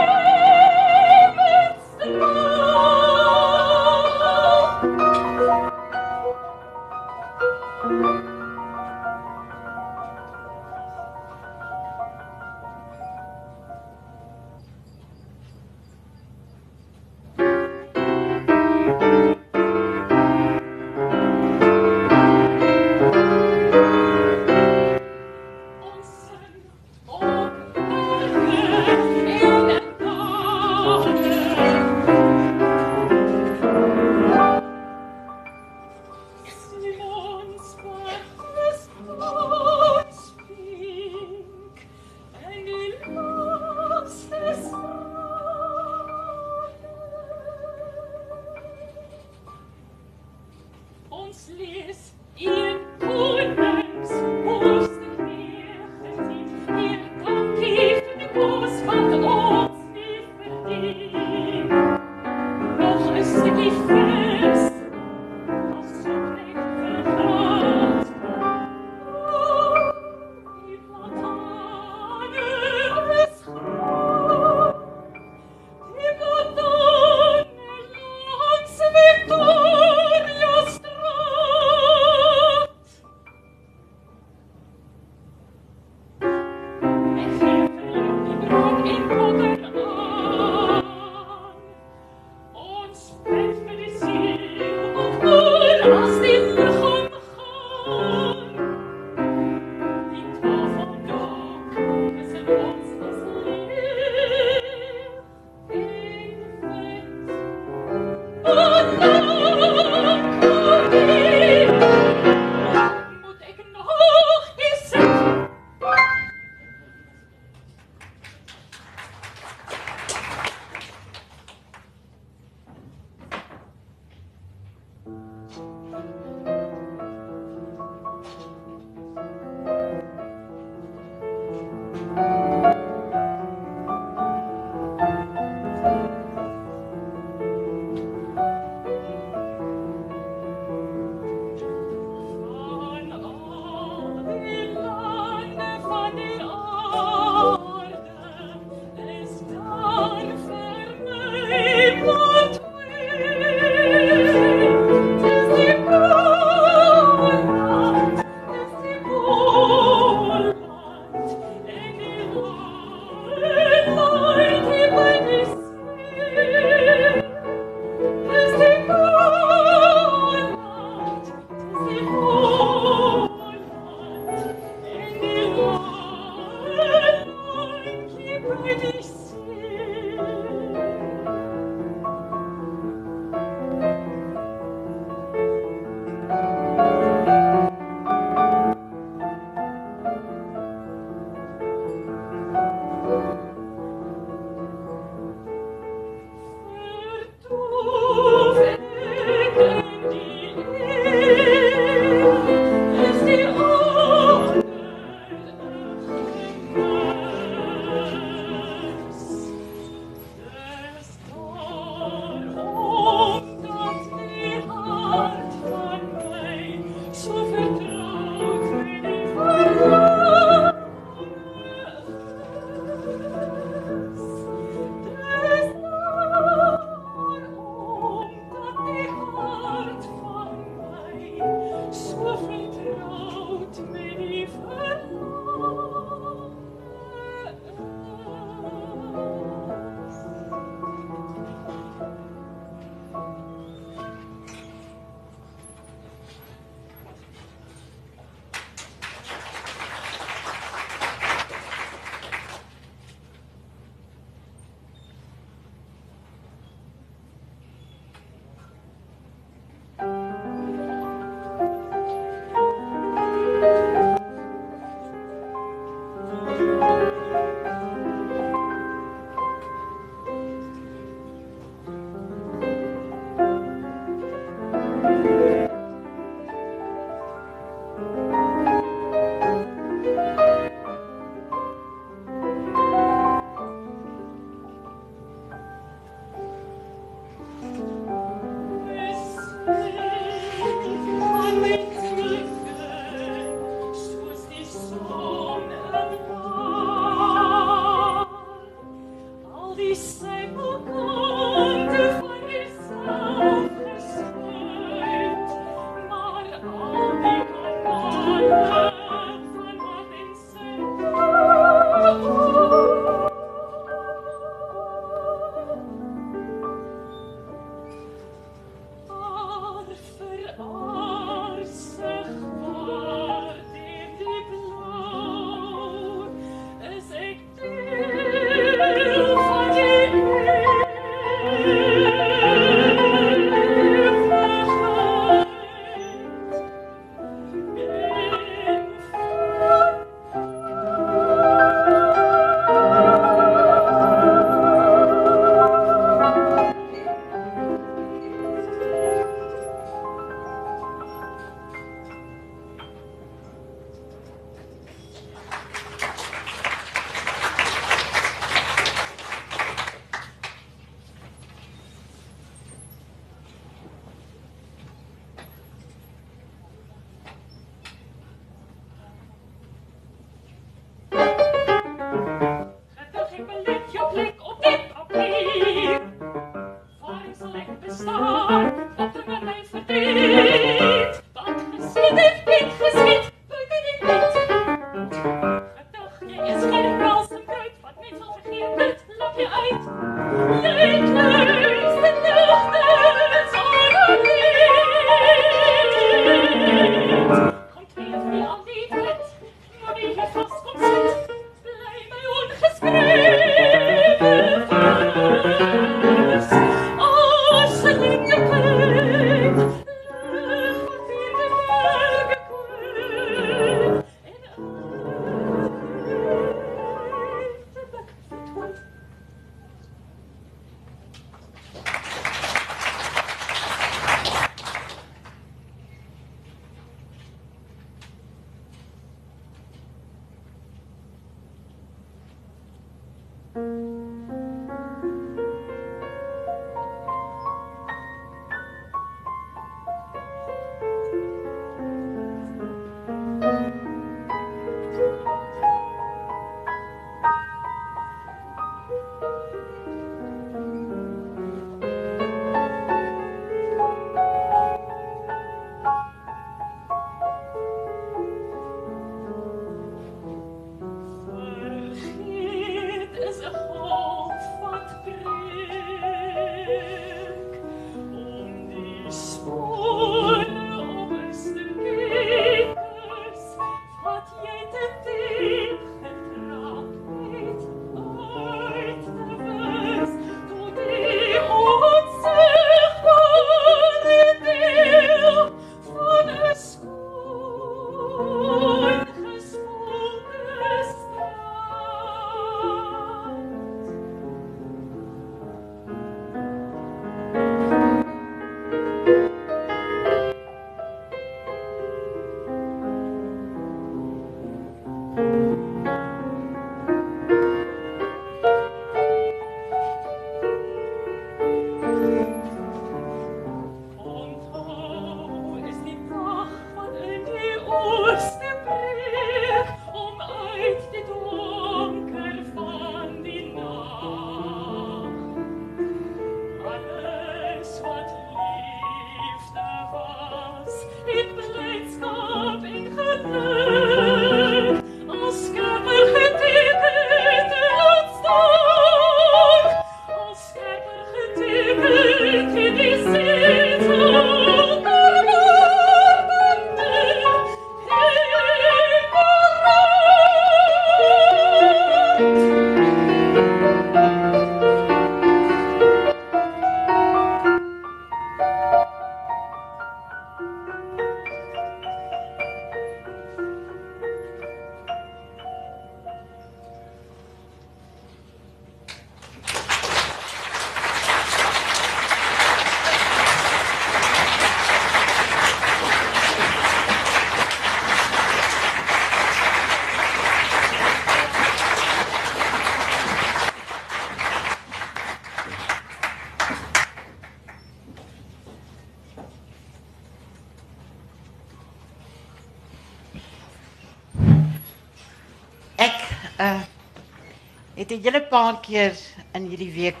[598.36, 598.92] paar keer
[599.32, 600.00] in hierdie week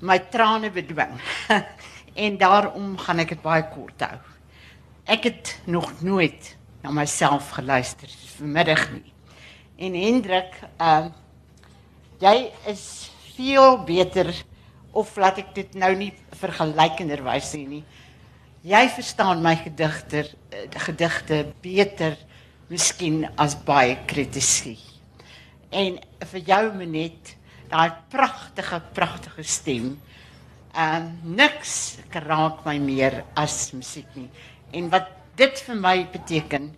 [0.00, 1.18] my trane bedwing.
[2.24, 4.16] en daarom gaan ek dit baie kort hou.
[5.04, 9.12] Ek het nog nooit na myself geluister vanmiddag nie.
[9.84, 11.18] En Hendrik, ehm uh,
[12.22, 12.36] jy
[12.70, 12.84] is
[13.34, 14.30] veel beter
[14.94, 17.82] of laat ek dit nou nie vergelykenderwys sê nie.
[18.62, 20.30] Jy verstaan my gedigter
[20.86, 22.16] gedigte beter
[22.70, 24.78] miskien as baie kritisie
[25.72, 25.96] en
[26.30, 27.34] vir jou Menet
[27.72, 29.96] daai pragtige pragtige stem.
[30.72, 34.28] Ehm um, niks raak my meer as musiek nie.
[34.72, 36.70] En wat dit vir my beteken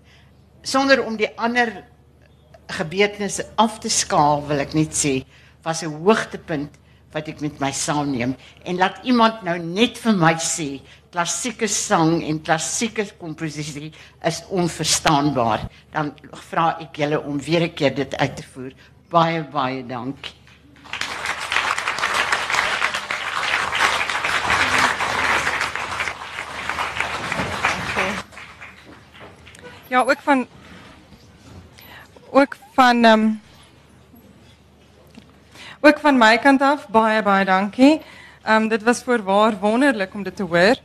[0.65, 1.85] sonder om die ander
[2.79, 5.25] gebeurtenisse af te skaal wil ek net sê
[5.65, 6.79] was 'n hoogtepunt
[7.13, 8.35] wat ek met my saamneem
[8.65, 10.81] en laat iemand nou net vir my sê
[11.11, 13.93] klassieke sang en klassieke komposisie
[14.25, 16.15] is onverstaanbaar dan
[16.51, 18.73] vra ek julle om weer 'n keer dit uit te voer
[19.11, 20.44] baie baie dankie
[29.87, 30.47] Ja, ook van
[32.31, 33.43] ook van ehm um,
[35.81, 38.01] ook van my kant af baie baie dankie.
[38.43, 40.77] Ehm um, dit was voorwaar wonderlik om dit te hoor.